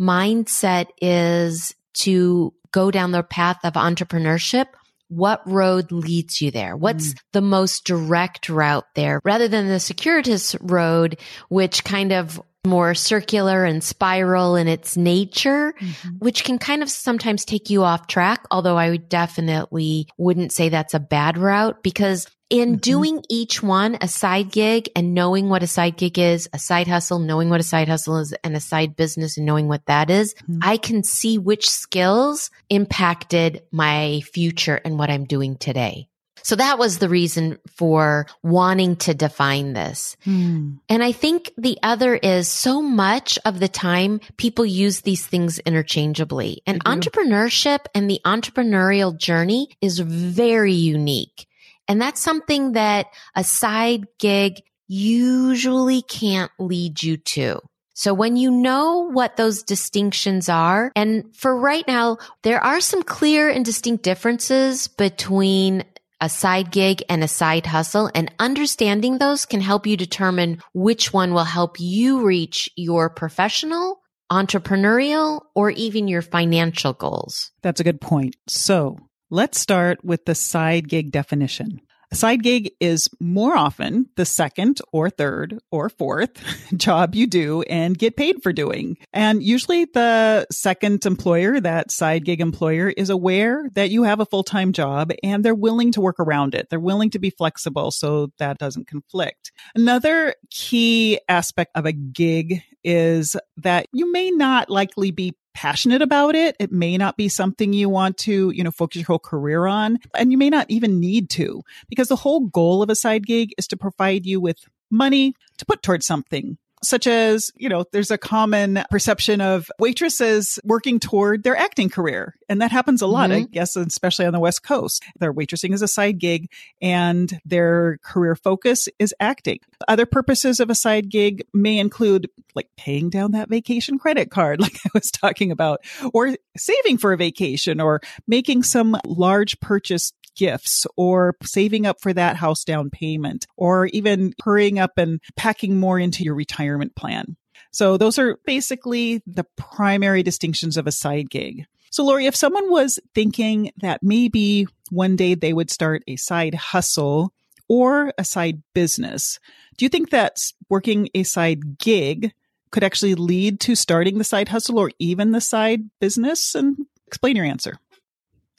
mindset 0.02 0.86
is 1.00 1.74
to 1.94 2.52
go 2.72 2.90
down 2.90 3.12
the 3.12 3.22
path 3.22 3.58
of 3.64 3.74
entrepreneurship, 3.74 4.66
what 5.08 5.42
road 5.46 5.92
leads 5.92 6.40
you 6.40 6.50
there? 6.50 6.76
What's 6.76 7.12
mm. 7.12 7.18
the 7.32 7.42
most 7.42 7.84
direct 7.84 8.48
route 8.48 8.86
there 8.94 9.20
rather 9.24 9.46
than 9.46 9.68
the 9.68 9.78
circuitous 9.78 10.56
road, 10.60 11.18
which 11.48 11.84
kind 11.84 12.12
of 12.12 12.40
more 12.64 12.94
circular 12.94 13.64
and 13.64 13.82
spiral 13.82 14.54
in 14.54 14.68
its 14.68 14.96
nature, 14.96 15.74
which 16.18 16.44
can 16.44 16.58
kind 16.58 16.82
of 16.82 16.90
sometimes 16.90 17.44
take 17.44 17.70
you 17.70 17.82
off 17.82 18.06
track. 18.06 18.44
Although 18.50 18.76
I 18.76 18.90
would 18.90 19.08
definitely 19.08 20.06
wouldn't 20.16 20.52
say 20.52 20.68
that's 20.68 20.94
a 20.94 21.00
bad 21.00 21.36
route 21.38 21.82
because 21.82 22.26
in 22.50 22.76
Mhm. 22.76 22.80
doing 22.82 23.24
each 23.30 23.62
one, 23.62 23.96
a 24.00 24.06
side 24.06 24.52
gig 24.52 24.88
and 24.94 25.14
knowing 25.14 25.48
what 25.48 25.62
a 25.62 25.66
side 25.66 25.96
gig 25.96 26.18
is, 26.18 26.48
a 26.52 26.58
side 26.58 26.86
hustle, 26.86 27.18
knowing 27.18 27.48
what 27.48 27.60
a 27.60 27.64
side 27.64 27.88
hustle 27.88 28.18
is 28.18 28.34
and 28.44 28.54
a 28.54 28.60
side 28.60 28.94
business 28.94 29.38
and 29.38 29.46
knowing 29.46 29.68
what 29.68 29.86
that 29.86 30.10
is, 30.10 30.34
Mhm. 30.48 30.58
I 30.62 30.76
can 30.76 31.02
see 31.02 31.38
which 31.38 31.68
skills 31.68 32.50
impacted 32.68 33.62
my 33.72 34.20
future 34.32 34.80
and 34.84 34.98
what 34.98 35.10
I'm 35.10 35.24
doing 35.24 35.56
today. 35.56 36.08
So 36.42 36.56
that 36.56 36.78
was 36.78 36.98
the 36.98 37.08
reason 37.08 37.58
for 37.76 38.26
wanting 38.42 38.96
to 38.96 39.14
define 39.14 39.72
this. 39.72 40.16
Hmm. 40.24 40.74
And 40.88 41.02
I 41.02 41.12
think 41.12 41.52
the 41.56 41.78
other 41.82 42.14
is 42.16 42.48
so 42.48 42.82
much 42.82 43.38
of 43.44 43.60
the 43.60 43.68
time 43.68 44.20
people 44.36 44.66
use 44.66 45.00
these 45.00 45.26
things 45.26 45.58
interchangeably. 45.60 46.62
And 46.66 46.84
entrepreneurship 46.84 47.86
and 47.94 48.10
the 48.10 48.20
entrepreneurial 48.24 49.16
journey 49.16 49.68
is 49.80 49.98
very 49.98 50.74
unique. 50.74 51.46
And 51.88 52.00
that's 52.00 52.20
something 52.20 52.72
that 52.72 53.06
a 53.34 53.44
side 53.44 54.06
gig 54.18 54.62
usually 54.88 56.02
can't 56.02 56.50
lead 56.58 57.02
you 57.02 57.16
to. 57.16 57.60
So 57.94 58.14
when 58.14 58.36
you 58.36 58.50
know 58.50 59.10
what 59.10 59.36
those 59.36 59.62
distinctions 59.62 60.48
are, 60.48 60.90
and 60.96 61.36
for 61.36 61.54
right 61.54 61.86
now, 61.86 62.18
there 62.42 62.60
are 62.60 62.80
some 62.80 63.02
clear 63.02 63.48
and 63.48 63.64
distinct 63.64 64.02
differences 64.02 64.88
between 64.88 65.84
a 66.22 66.28
side 66.28 66.70
gig 66.70 67.02
and 67.08 67.24
a 67.24 67.28
side 67.28 67.66
hustle 67.66 68.08
and 68.14 68.32
understanding 68.38 69.18
those 69.18 69.44
can 69.44 69.60
help 69.60 69.88
you 69.88 69.96
determine 69.96 70.62
which 70.72 71.12
one 71.12 71.34
will 71.34 71.44
help 71.44 71.80
you 71.80 72.24
reach 72.24 72.70
your 72.76 73.10
professional, 73.10 74.00
entrepreneurial, 74.30 75.40
or 75.56 75.70
even 75.70 76.06
your 76.06 76.22
financial 76.22 76.92
goals. 76.92 77.50
That's 77.62 77.80
a 77.80 77.84
good 77.84 78.00
point. 78.00 78.36
So 78.48 78.98
let's 79.30 79.58
start 79.58 80.04
with 80.04 80.24
the 80.24 80.36
side 80.36 80.88
gig 80.88 81.10
definition. 81.10 81.80
A 82.12 82.14
side 82.14 82.42
gig 82.42 82.72
is 82.78 83.08
more 83.20 83.56
often 83.56 84.06
the 84.16 84.26
second 84.26 84.82
or 84.92 85.08
third 85.08 85.58
or 85.70 85.88
fourth 85.88 86.44
job 86.76 87.14
you 87.14 87.26
do 87.26 87.62
and 87.62 87.96
get 87.96 88.18
paid 88.18 88.42
for 88.42 88.52
doing. 88.52 88.98
And 89.14 89.42
usually 89.42 89.86
the 89.86 90.46
second 90.52 91.06
employer, 91.06 91.58
that 91.60 91.90
side 91.90 92.26
gig 92.26 92.42
employer 92.42 92.90
is 92.90 93.08
aware 93.08 93.66
that 93.72 93.88
you 93.88 94.02
have 94.02 94.20
a 94.20 94.26
full-time 94.26 94.74
job 94.74 95.10
and 95.22 95.42
they're 95.42 95.54
willing 95.54 95.90
to 95.92 96.02
work 96.02 96.20
around 96.20 96.54
it. 96.54 96.68
They're 96.68 96.78
willing 96.78 97.08
to 97.10 97.18
be 97.18 97.30
flexible 97.30 97.90
so 97.90 98.30
that 98.38 98.58
doesn't 98.58 98.88
conflict. 98.88 99.50
Another 99.74 100.34
key 100.50 101.18
aspect 101.30 101.70
of 101.74 101.86
a 101.86 101.92
gig 101.92 102.62
is 102.84 103.36
that 103.56 103.86
you 103.90 104.12
may 104.12 104.30
not 104.30 104.68
likely 104.68 105.12
be 105.12 105.34
passionate 105.54 106.02
about 106.02 106.34
it. 106.34 106.56
It 106.58 106.72
may 106.72 106.96
not 106.96 107.16
be 107.16 107.28
something 107.28 107.72
you 107.72 107.88
want 107.88 108.16
to, 108.18 108.50
you 108.50 108.64
know, 108.64 108.70
focus 108.70 108.96
your 109.00 109.06
whole 109.06 109.18
career 109.18 109.66
on. 109.66 109.98
And 110.16 110.32
you 110.32 110.38
may 110.38 110.50
not 110.50 110.66
even 110.68 111.00
need 111.00 111.30
to 111.30 111.62
because 111.88 112.08
the 112.08 112.16
whole 112.16 112.40
goal 112.40 112.82
of 112.82 112.90
a 112.90 112.94
side 112.96 113.26
gig 113.26 113.50
is 113.58 113.66
to 113.68 113.76
provide 113.76 114.26
you 114.26 114.40
with 114.40 114.58
money 114.90 115.34
to 115.58 115.64
put 115.64 115.82
towards 115.82 116.06
something 116.06 116.58
such 116.82 117.06
as, 117.06 117.50
you 117.56 117.68
know, 117.68 117.84
there's 117.92 118.10
a 118.10 118.18
common 118.18 118.82
perception 118.90 119.40
of 119.40 119.70
waitresses 119.78 120.58
working 120.64 120.98
toward 120.98 121.42
their 121.42 121.56
acting 121.56 121.88
career. 121.88 122.34
And 122.48 122.60
that 122.60 122.72
happens 122.72 123.02
a 123.02 123.06
lot, 123.06 123.30
mm-hmm. 123.30 123.44
I 123.44 123.46
guess, 123.50 123.76
especially 123.76 124.26
on 124.26 124.32
the 124.32 124.40
West 124.40 124.62
Coast. 124.62 125.04
Their 125.18 125.32
waitressing 125.32 125.72
is 125.72 125.82
a 125.82 125.88
side 125.88 126.18
gig 126.18 126.50
and 126.80 127.40
their 127.44 127.98
career 128.02 128.34
focus 128.34 128.88
is 128.98 129.14
acting. 129.20 129.60
Other 129.88 130.06
purposes 130.06 130.60
of 130.60 130.70
a 130.70 130.74
side 130.74 131.08
gig 131.08 131.44
may 131.54 131.78
include 131.78 132.28
like 132.54 132.68
paying 132.76 133.10
down 133.10 133.32
that 133.32 133.48
vacation 133.48 133.98
credit 133.98 134.30
card, 134.30 134.60
like 134.60 134.76
I 134.84 134.90
was 134.92 135.10
talking 135.10 135.50
about, 135.50 135.84
or 136.12 136.34
saving 136.56 136.98
for 136.98 137.12
a 137.12 137.16
vacation 137.16 137.80
or 137.80 138.00
making 138.26 138.62
some 138.64 138.96
large 139.06 139.58
purchase 139.60 140.12
gifts 140.36 140.86
or 140.96 141.34
saving 141.42 141.86
up 141.86 142.00
for 142.00 142.12
that 142.12 142.36
house 142.36 142.64
down 142.64 142.90
payment 142.90 143.46
or 143.56 143.86
even 143.86 144.34
hurrying 144.42 144.78
up 144.78 144.98
and 144.98 145.20
packing 145.36 145.78
more 145.78 145.98
into 145.98 146.24
your 146.24 146.34
retirement 146.34 146.94
plan. 146.94 147.36
So 147.72 147.96
those 147.96 148.18
are 148.18 148.38
basically 148.44 149.22
the 149.26 149.44
primary 149.56 150.22
distinctions 150.22 150.76
of 150.76 150.86
a 150.86 150.92
side 150.92 151.30
gig. 151.30 151.64
So 151.90 152.04
Lori, 152.04 152.26
if 152.26 152.36
someone 152.36 152.70
was 152.70 152.98
thinking 153.14 153.70
that 153.80 154.02
maybe 154.02 154.66
one 154.90 155.16
day 155.16 155.34
they 155.34 155.52
would 155.52 155.70
start 155.70 156.02
a 156.06 156.16
side 156.16 156.54
hustle 156.54 157.32
or 157.68 158.12
a 158.18 158.24
side 158.24 158.62
business, 158.74 159.38
do 159.76 159.84
you 159.84 159.88
think 159.88 160.10
that 160.10 160.38
working 160.68 161.08
a 161.14 161.22
side 161.22 161.78
gig 161.78 162.32
could 162.70 162.84
actually 162.84 163.14
lead 163.14 163.60
to 163.60 163.74
starting 163.74 164.18
the 164.18 164.24
side 164.24 164.48
hustle 164.48 164.78
or 164.78 164.90
even 164.98 165.32
the 165.32 165.40
side 165.40 165.82
business? 166.00 166.54
And 166.54 166.86
explain 167.06 167.36
your 167.36 167.44
answer. 167.44 167.78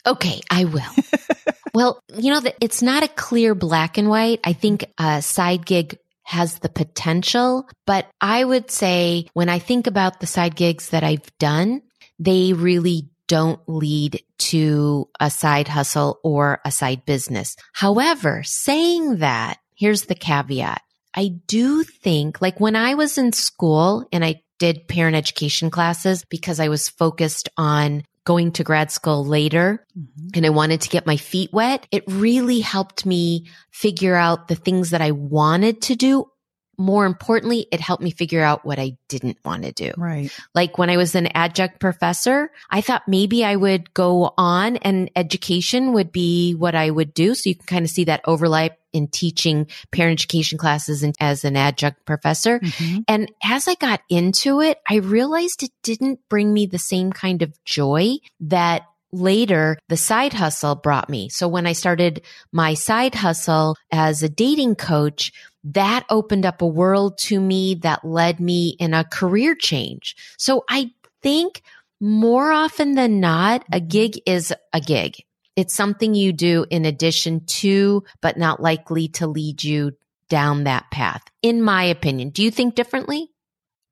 Okay, 0.06 0.40
I 0.50 0.64
will. 0.64 0.82
well, 1.74 2.00
you 2.16 2.32
know, 2.32 2.40
it's 2.60 2.82
not 2.82 3.02
a 3.02 3.08
clear 3.08 3.54
black 3.54 3.98
and 3.98 4.08
white. 4.08 4.40
I 4.44 4.52
think 4.52 4.82
mm-hmm. 4.82 5.18
a 5.18 5.22
side 5.22 5.66
gig 5.66 5.98
has 6.22 6.58
the 6.60 6.70
potential, 6.70 7.68
but 7.86 8.06
I 8.20 8.42
would 8.42 8.70
say 8.70 9.26
when 9.34 9.50
I 9.50 9.58
think 9.58 9.86
about 9.86 10.20
the 10.20 10.26
side 10.26 10.56
gigs 10.56 10.90
that 10.90 11.04
I've 11.04 11.36
done, 11.38 11.82
they 12.18 12.54
really 12.54 13.10
don't 13.26 13.60
lead 13.66 14.22
to 14.38 15.08
a 15.20 15.30
side 15.30 15.68
hustle 15.68 16.20
or 16.22 16.60
a 16.64 16.70
side 16.70 17.04
business. 17.04 17.56
However, 17.72 18.42
saying 18.44 19.16
that, 19.16 19.58
here's 19.74 20.02
the 20.02 20.14
caveat. 20.14 20.80
I 21.14 21.28
do 21.46 21.84
think 21.84 22.40
like 22.40 22.58
when 22.58 22.76
I 22.76 22.94
was 22.94 23.18
in 23.18 23.32
school 23.32 24.06
and 24.12 24.24
I 24.24 24.42
did 24.58 24.88
parent 24.88 25.16
education 25.16 25.70
classes 25.70 26.24
because 26.28 26.60
I 26.60 26.68
was 26.68 26.88
focused 26.88 27.48
on 27.56 28.04
going 28.24 28.52
to 28.52 28.64
grad 28.64 28.90
school 28.90 29.24
later 29.24 29.84
mm-hmm. 29.96 30.28
and 30.34 30.46
I 30.46 30.50
wanted 30.50 30.80
to 30.82 30.88
get 30.88 31.06
my 31.06 31.16
feet 31.16 31.52
wet, 31.52 31.86
it 31.90 32.04
really 32.08 32.60
helped 32.60 33.06
me 33.06 33.46
figure 33.70 34.14
out 34.14 34.48
the 34.48 34.54
things 34.54 34.90
that 34.90 35.02
I 35.02 35.10
wanted 35.10 35.82
to 35.82 35.96
do. 35.96 36.30
More 36.76 37.06
importantly, 37.06 37.68
it 37.70 37.78
helped 37.78 38.02
me 38.02 38.10
figure 38.10 38.42
out 38.42 38.64
what 38.64 38.80
I 38.80 38.96
didn't 39.08 39.38
want 39.44 39.62
to 39.62 39.70
do. 39.70 39.92
Right. 39.96 40.32
Like 40.56 40.76
when 40.76 40.90
I 40.90 40.96
was 40.96 41.14
an 41.14 41.28
adjunct 41.28 41.78
professor, 41.78 42.50
I 42.68 42.80
thought 42.80 43.06
maybe 43.06 43.44
I 43.44 43.54
would 43.54 43.94
go 43.94 44.34
on 44.36 44.78
and 44.78 45.08
education 45.14 45.92
would 45.92 46.10
be 46.10 46.54
what 46.54 46.74
I 46.74 46.90
would 46.90 47.14
do. 47.14 47.36
So 47.36 47.50
you 47.50 47.54
can 47.54 47.66
kind 47.66 47.84
of 47.84 47.90
see 47.90 48.04
that 48.04 48.22
overlap 48.24 48.76
in 48.94 49.08
teaching 49.08 49.66
parent 49.92 50.20
education 50.20 50.56
classes 50.56 51.02
and 51.02 51.14
as 51.20 51.44
an 51.44 51.56
adjunct 51.56 52.04
professor. 52.06 52.60
Mm-hmm. 52.60 53.00
And 53.08 53.30
as 53.42 53.68
I 53.68 53.74
got 53.74 54.00
into 54.08 54.60
it, 54.60 54.78
I 54.88 54.96
realized 54.96 55.62
it 55.62 55.72
didn't 55.82 56.20
bring 56.30 56.54
me 56.54 56.66
the 56.66 56.78
same 56.78 57.12
kind 57.12 57.42
of 57.42 57.52
joy 57.64 58.14
that 58.40 58.86
later 59.12 59.78
the 59.88 59.96
side 59.96 60.32
hustle 60.32 60.74
brought 60.74 61.08
me. 61.08 61.28
So 61.28 61.46
when 61.46 61.66
I 61.66 61.72
started 61.72 62.22
my 62.52 62.74
side 62.74 63.14
hustle 63.14 63.76
as 63.92 64.22
a 64.22 64.28
dating 64.28 64.76
coach, 64.76 65.32
that 65.64 66.04
opened 66.10 66.44
up 66.44 66.62
a 66.62 66.66
world 66.66 67.18
to 67.18 67.40
me 67.40 67.76
that 67.76 68.04
led 68.04 68.40
me 68.40 68.76
in 68.78 68.92
a 68.92 69.04
career 69.04 69.54
change. 69.54 70.16
So 70.36 70.64
I 70.68 70.90
think 71.22 71.62
more 72.00 72.52
often 72.52 72.94
than 72.96 73.20
not, 73.20 73.64
a 73.72 73.80
gig 73.80 74.20
is 74.26 74.52
a 74.72 74.80
gig. 74.80 75.24
It's 75.56 75.74
something 75.74 76.14
you 76.14 76.32
do 76.32 76.66
in 76.70 76.84
addition 76.84 77.44
to, 77.46 78.04
but 78.20 78.36
not 78.36 78.60
likely 78.60 79.08
to 79.08 79.26
lead 79.26 79.62
you 79.62 79.92
down 80.28 80.64
that 80.64 80.90
path, 80.90 81.22
in 81.42 81.62
my 81.62 81.84
opinion. 81.84 82.30
Do 82.30 82.42
you 82.42 82.50
think 82.50 82.74
differently? 82.74 83.30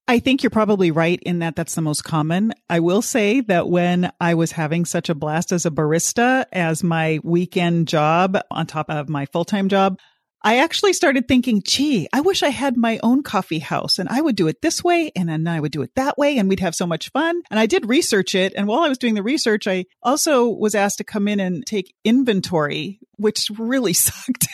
I 0.08 0.18
think 0.18 0.42
you're 0.42 0.50
probably 0.50 0.90
right 0.90 1.20
in 1.22 1.38
that 1.38 1.54
that's 1.54 1.76
the 1.76 1.80
most 1.80 2.02
common. 2.02 2.52
I 2.68 2.80
will 2.80 3.02
say 3.02 3.40
that 3.42 3.68
when 3.68 4.10
I 4.20 4.34
was 4.34 4.50
having 4.52 4.84
such 4.84 5.08
a 5.08 5.14
blast 5.14 5.52
as 5.52 5.64
a 5.64 5.70
barista 5.70 6.44
as 6.52 6.82
my 6.82 7.20
weekend 7.22 7.86
job 7.86 8.36
on 8.50 8.66
top 8.66 8.90
of 8.90 9.08
my 9.08 9.26
full 9.26 9.44
time 9.44 9.68
job, 9.68 9.98
I 10.44 10.58
actually 10.58 10.92
started 10.92 11.28
thinking, 11.28 11.62
gee, 11.64 12.08
I 12.12 12.20
wish 12.20 12.42
I 12.42 12.48
had 12.48 12.76
my 12.76 12.98
own 13.02 13.22
coffee 13.22 13.60
house 13.60 13.98
and 13.98 14.08
I 14.08 14.20
would 14.20 14.34
do 14.34 14.48
it 14.48 14.60
this 14.60 14.82
way 14.82 15.12
and 15.14 15.28
then 15.28 15.46
I 15.46 15.60
would 15.60 15.70
do 15.70 15.82
it 15.82 15.94
that 15.94 16.18
way 16.18 16.36
and 16.36 16.48
we'd 16.48 16.60
have 16.60 16.74
so 16.74 16.86
much 16.86 17.10
fun. 17.10 17.42
And 17.50 17.60
I 17.60 17.66
did 17.66 17.88
research 17.88 18.34
it. 18.34 18.52
And 18.56 18.66
while 18.66 18.80
I 18.80 18.88
was 18.88 18.98
doing 18.98 19.14
the 19.14 19.22
research, 19.22 19.68
I 19.68 19.86
also 20.02 20.48
was 20.48 20.74
asked 20.74 20.98
to 20.98 21.04
come 21.04 21.28
in 21.28 21.38
and 21.38 21.64
take 21.64 21.94
inventory, 22.02 22.98
which 23.16 23.50
really 23.56 23.92
sucked. 23.92 24.48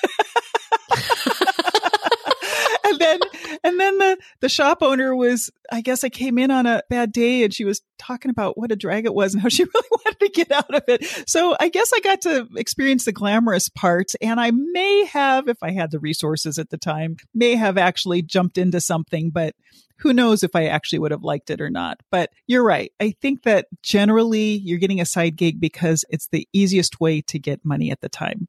and 2.85 2.99
then 2.99 3.21
and 3.69 3.79
then 3.79 3.99
the 3.99 4.19
the 4.41 4.49
shop 4.49 4.79
owner 4.83 5.15
was 5.15 5.51
I 5.71 5.81
guess 5.81 6.03
I 6.03 6.09
came 6.09 6.39
in 6.39 6.51
on 6.51 6.67
a 6.67 6.83
bad 6.89 7.13
day 7.13 7.45
and 7.45 7.53
she 7.53 7.65
was 7.65 7.83
talking 7.99 8.31
about 8.31 8.57
what 8.57 8.73
a 8.73 8.77
drag 8.77 9.05
it 9.05 9.15
was 9.15 9.35
and 9.35 9.43
how 9.43 9.49
she 9.49 9.65
really 9.75 9.89
wanted 9.91 10.21
to 10.21 10.29
get 10.31 10.51
out 10.51 10.75
of 10.75 10.83
it. 10.89 11.05
So 11.29 11.57
I 11.61 11.69
guess 11.69 11.93
I 11.95 12.01
got 12.01 12.23
to 12.23 12.49
experience 12.57 13.05
the 13.05 13.13
glamorous 13.13 13.69
part 13.69 14.13
and 14.21 14.41
I 14.41 14.51
may 14.51 15.05
have 15.07 15.49
if 15.49 15.59
I 15.63 15.73
had 15.73 15.91
the 15.91 16.01
resources 16.01 16.59
at 16.59 16.71
the 16.71 16.79
time 16.79 17.17
may 17.35 17.55
have 17.55 17.79
actually 17.79 18.23
jumped 18.23 18.59
into 18.59 18.81
something 18.81 19.31
but 19.31 19.55
who 19.99 20.13
knows 20.13 20.43
if 20.43 20.55
I 20.55 20.67
actually 20.67 21.01
would 21.01 21.11
have 21.11 21.25
liked 21.25 21.51
it 21.51 21.61
or 21.61 21.71
not. 21.71 22.01
But 22.11 22.31
you're 22.47 22.65
right. 22.65 22.93
I 23.01 23.15
think 23.21 23.43
that 23.43 23.67
generally 23.83 24.57
you're 24.59 24.79
getting 24.79 25.01
a 25.01 25.07
side 25.07 25.37
gig 25.37 25.61
because 25.61 26.05
it's 26.09 26.29
the 26.29 26.49
easiest 26.53 27.01
way 27.01 27.21
to 27.23 27.39
get 27.39 27.65
money 27.65 27.91
at 27.91 28.01
the 28.01 28.09
time. 28.09 28.47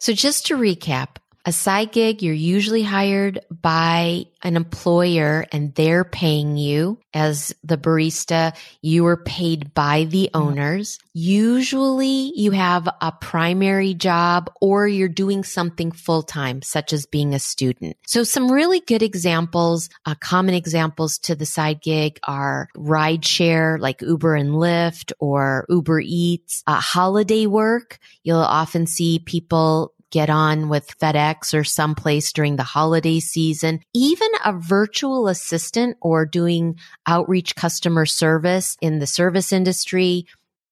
So 0.00 0.12
just 0.12 0.46
to 0.46 0.56
recap, 0.56 1.16
a 1.48 1.52
side 1.52 1.92
gig, 1.92 2.22
you're 2.22 2.34
usually 2.34 2.82
hired 2.82 3.40
by 3.50 4.26
an 4.42 4.54
employer 4.54 5.46
and 5.50 5.74
they're 5.74 6.04
paying 6.04 6.58
you 6.58 6.98
as 7.14 7.54
the 7.64 7.78
barista. 7.78 8.54
You 8.82 9.06
are 9.06 9.16
paid 9.16 9.72
by 9.72 10.04
the 10.04 10.28
owners. 10.34 10.98
Usually 11.14 12.32
you 12.36 12.50
have 12.50 12.86
a 13.00 13.12
primary 13.12 13.94
job 13.94 14.52
or 14.60 14.86
you're 14.86 15.08
doing 15.08 15.42
something 15.42 15.90
full 15.90 16.22
time, 16.22 16.60
such 16.60 16.92
as 16.92 17.06
being 17.06 17.34
a 17.34 17.38
student. 17.38 17.96
So 18.06 18.24
some 18.24 18.52
really 18.52 18.80
good 18.80 19.02
examples, 19.02 19.88
uh, 20.04 20.16
common 20.20 20.54
examples 20.54 21.16
to 21.20 21.34
the 21.34 21.46
side 21.46 21.80
gig 21.80 22.20
are 22.24 22.68
rideshare 22.76 23.80
like 23.80 24.02
Uber 24.02 24.34
and 24.34 24.50
Lyft 24.50 25.12
or 25.18 25.64
Uber 25.70 26.00
Eats, 26.04 26.62
uh, 26.66 26.78
holiday 26.78 27.46
work. 27.46 27.98
You'll 28.22 28.36
often 28.36 28.86
see 28.86 29.18
people 29.18 29.94
get 30.10 30.30
on 30.30 30.68
with 30.68 30.98
FedEx 30.98 31.54
or 31.54 31.64
someplace 31.64 32.32
during 32.32 32.56
the 32.56 32.62
holiday 32.62 33.20
season, 33.20 33.80
even 33.94 34.28
a 34.44 34.52
virtual 34.52 35.28
assistant 35.28 35.96
or 36.00 36.26
doing 36.26 36.76
outreach 37.06 37.54
customer 37.54 38.06
service 38.06 38.76
in 38.80 38.98
the 38.98 39.06
service 39.06 39.52
industry, 39.52 40.26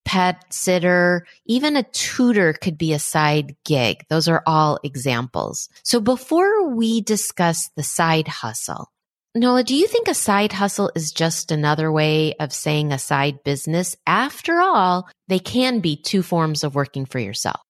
pet 0.05 0.45
sitter, 0.51 1.27
even 1.47 1.77
a 1.77 1.83
tutor 1.83 2.53
could 2.53 2.79
be 2.79 2.93
a 2.93 2.99
side 2.99 3.57
gig. 3.65 4.05
Those 4.09 4.29
are 4.29 4.43
all 4.47 4.79
examples. 4.83 5.69
So 5.83 6.01
before 6.01 6.75
we 6.75 7.01
discuss 7.01 7.71
the 7.77 7.83
side 7.83 8.29
hustle, 8.29 8.91
Nola, 9.35 9.65
do 9.65 9.77
you 9.77 9.87
think 9.87 10.09
a 10.09 10.15
side 10.15 10.55
hustle 10.55 10.91
is 10.95 11.13
just 11.13 11.53
another 11.53 11.93
way 11.93 12.33
of 12.41 12.55
saying 12.55 12.93
a 12.93 12.99
side 12.99 13.45
business? 13.45 13.95
After 14.07 14.61
all, 14.61 15.11
they 15.29 15.41
can 15.41 15.81
be 15.81 15.95
two 15.97 16.23
forms 16.23 16.65
of 16.65 16.75
working 16.75 17.05
for 17.05 17.19
yourself. 17.19 17.61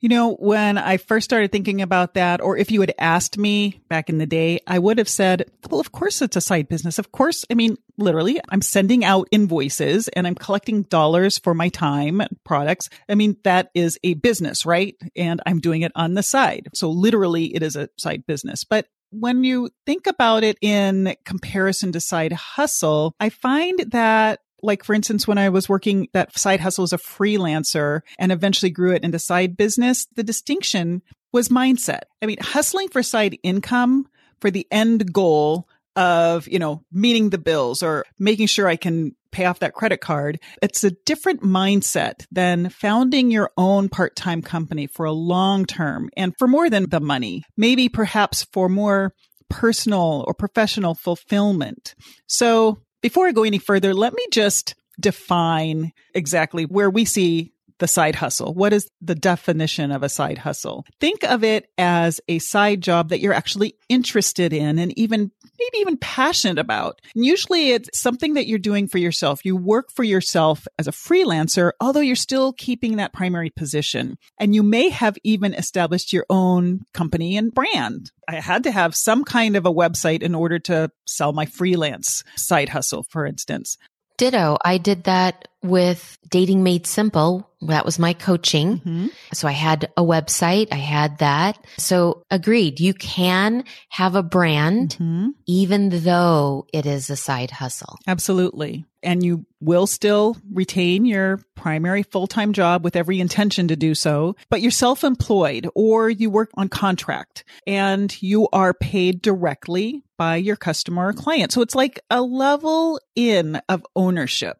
You 0.00 0.08
know, 0.08 0.34
when 0.36 0.78
I 0.78 0.96
first 0.96 1.24
started 1.24 1.52
thinking 1.52 1.82
about 1.82 2.14
that, 2.14 2.40
or 2.40 2.56
if 2.56 2.70
you 2.70 2.80
had 2.80 2.94
asked 2.98 3.36
me 3.36 3.82
back 3.88 4.08
in 4.08 4.16
the 4.16 4.26
day, 4.26 4.60
I 4.66 4.78
would 4.78 4.96
have 4.96 5.08
said, 5.08 5.50
well, 5.70 5.80
of 5.80 5.92
course 5.92 6.22
it's 6.22 6.36
a 6.36 6.40
side 6.40 6.68
business. 6.68 6.98
Of 6.98 7.12
course. 7.12 7.44
I 7.50 7.54
mean, 7.54 7.76
literally, 7.98 8.40
I'm 8.48 8.62
sending 8.62 9.04
out 9.04 9.28
invoices 9.30 10.08
and 10.08 10.26
I'm 10.26 10.34
collecting 10.34 10.84
dollars 10.84 11.38
for 11.38 11.52
my 11.52 11.68
time 11.68 12.22
products. 12.44 12.88
I 13.10 13.14
mean, 13.14 13.36
that 13.44 13.70
is 13.74 13.98
a 14.02 14.14
business, 14.14 14.64
right? 14.64 14.96
And 15.16 15.42
I'm 15.44 15.60
doing 15.60 15.82
it 15.82 15.92
on 15.94 16.14
the 16.14 16.22
side. 16.22 16.68
So 16.72 16.88
literally 16.90 17.54
it 17.54 17.62
is 17.62 17.76
a 17.76 17.90
side 17.98 18.24
business. 18.26 18.64
But 18.64 18.86
when 19.10 19.44
you 19.44 19.70
think 19.86 20.06
about 20.06 20.44
it 20.44 20.56
in 20.62 21.14
comparison 21.24 21.92
to 21.92 22.00
side 22.00 22.32
hustle, 22.32 23.14
I 23.20 23.28
find 23.28 23.78
that 23.90 24.40
like 24.62 24.84
for 24.84 24.94
instance, 24.94 25.26
when 25.26 25.38
I 25.38 25.48
was 25.48 25.68
working 25.68 26.08
that 26.12 26.38
side 26.38 26.60
hustle 26.60 26.84
as 26.84 26.92
a 26.92 26.98
freelancer 26.98 28.00
and 28.18 28.32
eventually 28.32 28.70
grew 28.70 28.94
it 28.94 29.04
into 29.04 29.18
side 29.18 29.56
business, 29.56 30.06
the 30.16 30.22
distinction 30.22 31.02
was 31.32 31.48
mindset. 31.48 32.02
I 32.22 32.26
mean, 32.26 32.38
hustling 32.40 32.88
for 32.88 33.02
side 33.02 33.38
income 33.42 34.06
for 34.40 34.50
the 34.50 34.66
end 34.70 35.12
goal 35.12 35.68
of, 35.96 36.48
you 36.48 36.58
know, 36.58 36.82
meeting 36.92 37.30
the 37.30 37.38
bills 37.38 37.82
or 37.82 38.04
making 38.18 38.46
sure 38.46 38.68
I 38.68 38.76
can 38.76 39.14
pay 39.32 39.44
off 39.44 39.60
that 39.60 39.74
credit 39.74 40.00
card. 40.00 40.40
It's 40.62 40.82
a 40.82 40.92
different 41.06 41.42
mindset 41.42 42.26
than 42.32 42.68
founding 42.70 43.30
your 43.30 43.50
own 43.56 43.88
part-time 43.88 44.42
company 44.42 44.86
for 44.86 45.04
a 45.04 45.12
long 45.12 45.66
term 45.66 46.10
and 46.16 46.34
for 46.38 46.48
more 46.48 46.70
than 46.70 46.88
the 46.88 47.00
money. 47.00 47.44
Maybe 47.56 47.88
perhaps 47.88 48.46
for 48.52 48.68
more 48.68 49.12
personal 49.48 50.24
or 50.26 50.34
professional 50.34 50.94
fulfillment. 50.94 51.94
So 52.28 52.80
before 53.00 53.26
I 53.26 53.32
go 53.32 53.44
any 53.44 53.58
further, 53.58 53.94
let 53.94 54.12
me 54.12 54.26
just 54.30 54.74
define 54.98 55.92
exactly 56.14 56.64
where 56.64 56.90
we 56.90 57.04
see 57.04 57.52
the 57.80 57.88
side 57.88 58.14
hustle. 58.14 58.54
What 58.54 58.72
is 58.72 58.88
the 59.00 59.14
definition 59.14 59.90
of 59.90 60.02
a 60.02 60.08
side 60.08 60.38
hustle? 60.38 60.86
Think 61.00 61.24
of 61.24 61.42
it 61.42 61.68
as 61.76 62.20
a 62.28 62.38
side 62.38 62.80
job 62.80 63.08
that 63.08 63.20
you're 63.20 63.32
actually 63.32 63.74
interested 63.88 64.52
in 64.52 64.78
and 64.78 64.96
even 64.96 65.32
maybe 65.58 65.78
even 65.78 65.96
passionate 65.96 66.58
about. 66.58 67.00
And 67.14 67.24
usually 67.24 67.72
it's 67.72 67.98
something 67.98 68.34
that 68.34 68.46
you're 68.46 68.58
doing 68.58 68.86
for 68.86 68.98
yourself. 68.98 69.44
You 69.44 69.56
work 69.56 69.90
for 69.90 70.04
yourself 70.04 70.66
as 70.78 70.86
a 70.86 70.92
freelancer, 70.92 71.72
although 71.80 72.00
you're 72.00 72.16
still 72.16 72.52
keeping 72.52 72.96
that 72.96 73.12
primary 73.12 73.50
position. 73.50 74.16
And 74.38 74.54
you 74.54 74.62
may 74.62 74.88
have 74.90 75.18
even 75.24 75.54
established 75.54 76.12
your 76.12 76.26
own 76.30 76.82
company 76.94 77.36
and 77.36 77.52
brand. 77.52 78.12
I 78.28 78.36
had 78.36 78.62
to 78.64 78.70
have 78.70 78.94
some 78.94 79.24
kind 79.24 79.56
of 79.56 79.66
a 79.66 79.72
website 79.72 80.22
in 80.22 80.34
order 80.34 80.58
to 80.60 80.90
sell 81.06 81.32
my 81.32 81.46
freelance 81.46 82.22
side 82.36 82.68
hustle, 82.68 83.04
for 83.08 83.26
instance. 83.26 83.76
Ditto. 84.20 84.58
I 84.62 84.76
did 84.76 85.04
that 85.04 85.48
with 85.62 86.18
Dating 86.28 86.62
Made 86.62 86.86
Simple. 86.86 87.46
That 87.62 87.84
was 87.84 87.98
my 87.98 88.14
coaching. 88.14 88.78
Mm-hmm. 88.78 89.06
So 89.34 89.46
I 89.46 89.52
had 89.52 89.92
a 89.96 90.02
website. 90.02 90.68
I 90.72 90.76
had 90.76 91.18
that. 91.18 91.62
So 91.76 92.22
agreed. 92.30 92.80
You 92.80 92.94
can 92.94 93.64
have 93.90 94.14
a 94.14 94.22
brand 94.22 94.96
Mm-hmm. 94.98 95.28
even 95.46 95.90
though 95.90 96.66
it 96.72 96.86
is 96.86 97.10
a 97.10 97.16
side 97.16 97.50
hustle. 97.50 97.98
Absolutely. 98.06 98.86
And 99.02 99.22
you 99.22 99.44
will 99.60 99.86
still 99.86 100.36
retain 100.52 101.04
your 101.04 101.40
primary 101.54 102.02
full 102.02 102.26
time 102.26 102.54
job 102.54 102.82
with 102.82 102.96
every 102.96 103.20
intention 103.20 103.68
to 103.68 103.76
do 103.76 103.94
so, 103.94 104.36
but 104.48 104.62
you're 104.62 104.70
self 104.70 105.04
employed 105.04 105.68
or 105.74 106.08
you 106.08 106.30
work 106.30 106.50
on 106.54 106.68
contract 106.68 107.44
and 107.66 108.22
you 108.22 108.48
are 108.54 108.72
paid 108.72 109.20
directly 109.20 110.02
by 110.16 110.36
your 110.36 110.56
customer 110.56 111.08
or 111.08 111.12
client. 111.14 111.50
So 111.52 111.62
it's 111.62 111.74
like 111.74 112.00
a 112.10 112.20
level 112.22 113.00
in 113.14 113.60
of 113.68 113.84
ownership. 113.96 114.58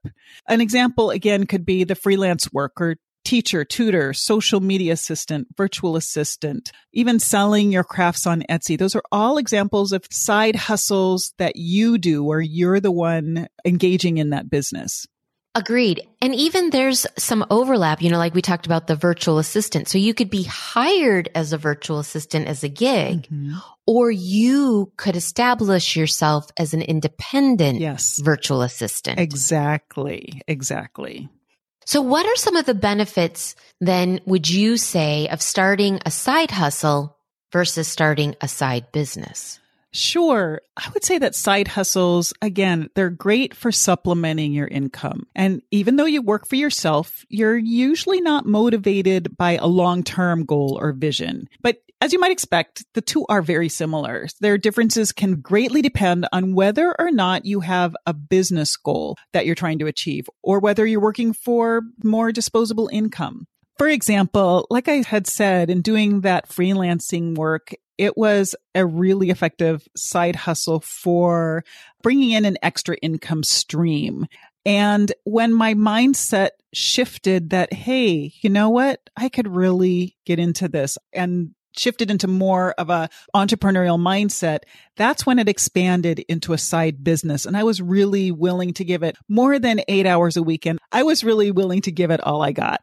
An 0.49 0.61
example 0.63 0.90
again 0.99 1.47
could 1.47 1.65
be 1.65 1.85
the 1.85 1.95
freelance 1.95 2.53
worker 2.53 2.97
teacher, 3.25 3.65
tutor, 3.65 4.13
social 4.13 4.61
media 4.61 4.93
assistant, 4.93 5.47
virtual 5.57 5.97
assistant, 5.97 6.73
even 6.93 7.21
selling 7.21 7.71
your 7.71 7.85
crafts 7.85 8.27
on 8.27 8.43
Etsy. 8.51 8.79
Those 8.79 8.97
are 8.97 9.03
all 9.13 9.39
examples 9.39 9.93
of 9.93 10.07
side 10.11 10.57
hustles 10.57 11.35
that 11.39 11.57
you 11.57 11.99
do 11.99 12.25
where 12.25 12.41
you're 12.41 12.81
the 12.81 12.91
one 12.91 13.47
engaging 13.65 14.19
in 14.19 14.31
that 14.31 14.51
business. 14.51 15.07
Agreed. 15.55 16.07
And 16.23 16.33
even 16.33 16.71
there's 16.71 17.09
some 17.19 17.45
overlap, 17.51 18.01
you 18.03 18.11
know, 18.11 18.19
like 18.19 18.35
we 18.35 18.43
talked 18.43 18.67
about 18.67 18.87
the 18.87 18.95
virtual 18.95 19.39
assistant. 19.39 19.89
So 19.89 19.99
you 19.99 20.15
could 20.15 20.31
be 20.31 20.45
hired 20.45 21.29
as 21.35 21.53
a 21.53 21.59
virtual 21.59 21.99
assistant 21.99 22.47
as 22.47 22.63
a 22.63 22.69
gig, 22.69 23.23
mm-hmm. 23.23 23.57
or 23.85 24.13
you 24.13 24.93
could 24.97 25.17
establish 25.17 25.97
yourself 25.97 26.51
as 26.57 26.73
an 26.73 26.83
independent 26.83 27.81
Yes. 27.81 28.21
virtual 28.21 28.63
assistant. 28.63 29.19
Exactly. 29.19 30.41
Exactly. 30.47 31.29
So 31.85 32.01
what 32.01 32.27
are 32.27 32.37
some 32.37 32.55
of 32.55 32.67
the 32.67 32.75
benefits 32.75 33.57
then 33.81 34.21
would 34.27 34.49
you 34.49 34.77
say 34.77 35.27
of 35.27 35.43
starting 35.43 35.99
a 36.07 36.11
side 36.13 36.53
hustle 36.53 37.17
versus 37.53 37.89
starting 37.89 38.37
a 38.41 38.47
side 38.47 38.93
business? 38.93 39.59
Sure. 39.93 40.61
I 40.77 40.89
would 40.95 41.05
say 41.05 41.19
that 41.19 41.35
side 41.35 41.69
hustles, 41.69 42.33
again, 42.41 42.89
they're 42.95 43.11
great 43.11 43.55
for 43.55 43.73
supplementing 43.73 44.53
your 44.53 44.69
income. 44.69 45.27
And 45.35 45.63
even 45.71 45.97
though 45.97 46.05
you 46.05 46.23
work 46.23 46.47
for 46.47 46.57
yourself, 46.57 47.25
you're 47.29 47.59
usually 47.59 48.21
not 48.21 48.47
motivated 48.47 49.37
by 49.37 49.57
a 49.57 49.67
long-term 49.67 50.45
goal 50.45 50.79
or 50.81 50.93
vision. 50.93 51.49
But 51.61 51.79
as 52.01 52.13
you 52.13 52.21
might 52.21 52.31
expect, 52.31 52.85
the 52.95 53.03
two 53.03 53.27
are 53.29 53.43
very 53.43 53.69
similar. 53.69 54.27
Their 54.41 54.57
differences 54.57 55.13
can 55.13 55.41
greatly 55.41 55.83
depend 55.83 56.27
on 56.33 56.55
whether 56.55 56.95
or 56.99 57.11
not 57.11 57.45
you 57.45 57.61
have 57.61 57.95
a 58.07 58.15
business 58.15 58.77
goal 58.77 59.17
that 59.33 59.45
you're 59.45 59.55
trying 59.55 59.81
to 59.81 59.87
achieve 59.87 60.31
or 60.43 60.61
whether 60.61 60.87
you're 60.87 61.01
working 61.01 61.33
for 61.35 61.83
more 62.03 62.33
disposable 62.33 62.89
income. 62.93 63.47
For 63.81 63.89
example, 63.89 64.67
like 64.69 64.89
I 64.89 64.97
had 64.97 65.27
said, 65.27 65.71
in 65.71 65.81
doing 65.81 66.21
that 66.21 66.51
freelancing 66.51 67.35
work, 67.35 67.73
it 67.97 68.15
was 68.15 68.55
a 68.75 68.85
really 68.85 69.31
effective 69.31 69.89
side 69.97 70.37
hustle 70.37 70.81
for 70.81 71.65
bringing 72.03 72.33
in 72.33 72.45
an 72.45 72.59
extra 72.63 72.99
income 73.01 73.43
stream. 73.43 74.27
And 74.67 75.11
when 75.25 75.55
my 75.55 75.73
mindset 75.73 76.51
shifted 76.75 77.49
that, 77.51 77.73
hey, 77.73 78.35
you 78.43 78.51
know 78.51 78.69
what? 78.69 79.01
I 79.17 79.31
could 79.31 79.49
really 79.49 80.15
get 80.27 80.39
into 80.39 80.69
this 80.69 80.99
and 81.15 81.55
shifted 81.75 82.11
into 82.11 82.29
more 82.29 82.73
of 82.73 82.91
a 82.91 83.09
entrepreneurial 83.35 83.99
mindset, 83.99 84.59
that's 84.97 85.25
when 85.25 85.39
it 85.39 85.49
expanded 85.49 86.19
into 86.29 86.53
a 86.53 86.59
side 86.59 87.03
business. 87.03 87.47
And 87.47 87.57
I 87.57 87.63
was 87.63 87.81
really 87.81 88.31
willing 88.31 88.75
to 88.75 88.85
give 88.85 89.03
it 89.03 89.17
more 89.27 89.59
than 89.59 89.81
eight 89.89 90.05
hours 90.05 90.37
a 90.37 90.43
weekend. 90.43 90.81
I 90.93 91.03
was 91.03 91.25
really 91.25 91.51
willing 91.51 91.81
to 91.81 91.91
give 91.91 92.11
it 92.11 92.21
all 92.23 92.43
I 92.43 92.53
got. 92.53 92.83